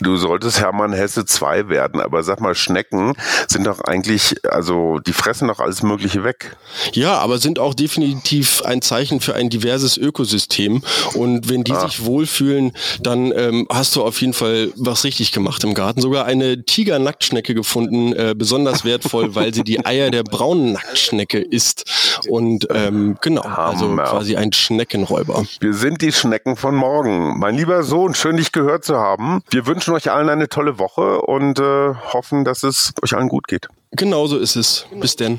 Du 0.00 0.16
solltest 0.16 0.60
Hermann 0.60 0.92
Hesse 0.92 1.24
2 1.24 1.68
werden, 1.68 2.00
aber 2.00 2.22
sag 2.22 2.40
mal, 2.40 2.54
Schnecken 2.54 3.14
sind 3.48 3.66
doch 3.66 3.80
eigentlich, 3.80 4.36
also 4.48 4.98
die 4.98 5.12
fressen 5.12 5.48
doch 5.48 5.60
alles 5.60 5.82
Mögliche 5.82 6.24
weg. 6.24 6.56
Ja, 6.92 7.18
aber 7.18 7.38
sind 7.38 7.58
auch 7.58 7.74
definitiv 7.74 8.62
ein 8.62 8.82
Zeichen 8.82 9.20
für 9.20 9.34
ein 9.34 9.48
diverses 9.48 9.96
Ökosystem. 9.96 10.82
Und 11.14 11.48
wenn 11.48 11.64
die 11.64 11.72
ah. 11.72 11.86
sich 11.86 12.04
wohlfühlen, 12.04 12.72
dann 13.00 13.32
ähm, 13.32 13.66
hast 13.70 13.96
du 13.96 14.02
auf 14.02 14.20
jeden 14.20 14.32
Fall 14.32 14.72
was 14.76 15.04
richtig 15.04 15.32
gemacht 15.32 15.64
im 15.64 15.74
Garten. 15.74 16.00
Sogar 16.00 16.26
eine 16.26 16.64
Tiger-Nacktschnecke 16.64 17.54
gefunden, 17.54 18.12
äh, 18.12 18.34
besonders 18.36 18.84
wertvoll, 18.84 19.34
weil 19.34 19.54
sie 19.54 19.64
die 19.64 19.84
Eier 19.84 20.10
der 20.10 20.22
braunen 20.22 20.72
Nacktschnecke 20.72 21.38
isst. 21.38 21.84
Und 22.28 22.68
ähm, 22.70 23.16
genau, 23.20 23.42
also 23.42 23.94
quasi 23.96 24.36
ein 24.36 24.52
Schneckenräuber. 24.52 25.44
Wir 25.60 25.74
sind 25.74 26.02
die 26.02 26.12
Schnecken 26.12 26.56
von 26.56 26.74
morgen. 26.74 27.38
Mein 27.38 27.56
lieber 27.56 27.82
Sohn, 27.82 28.14
schön 28.14 28.36
dich 28.36 28.52
gehört 28.52 28.84
zu 28.84 28.96
haben. 28.96 29.42
Wir 29.50 29.66
wünschen 29.86 29.94
euch 29.94 30.12
allen 30.12 30.28
eine 30.28 30.48
tolle 30.48 30.78
Woche 30.78 31.20
und 31.22 31.60
äh, 31.60 31.94
hoffen, 32.12 32.44
dass 32.44 32.62
es 32.62 32.92
euch 33.02 33.14
allen 33.14 33.28
gut 33.28 33.46
geht. 33.46 33.68
Genauso 33.92 34.36
ist 34.36 34.56
es. 34.56 34.86
Bis 35.00 35.14
denn. 35.14 35.38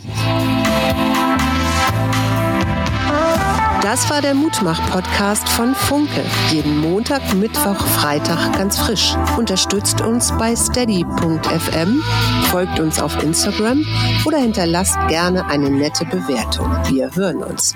Das 3.82 4.10
war 4.10 4.22
der 4.22 4.34
Mutmach-Podcast 4.34 5.48
von 5.50 5.76
Funke. 5.76 6.24
Jeden 6.52 6.80
Montag, 6.80 7.34
Mittwoch, 7.34 7.78
Freitag 7.78 8.54
ganz 8.54 8.78
frisch. 8.78 9.16
Unterstützt 9.38 10.02
uns 10.02 10.32
bei 10.38 10.56
steady.fm, 10.56 12.04
folgt 12.50 12.80
uns 12.80 13.02
auf 13.02 13.22
Instagram 13.22 13.86
oder 14.26 14.38
hinterlasst 14.38 14.98
gerne 15.08 15.46
eine 15.48 15.70
nette 15.70 16.06
Bewertung. 16.06 16.70
Wir 16.88 17.14
hören 17.16 17.44
uns. 17.44 17.76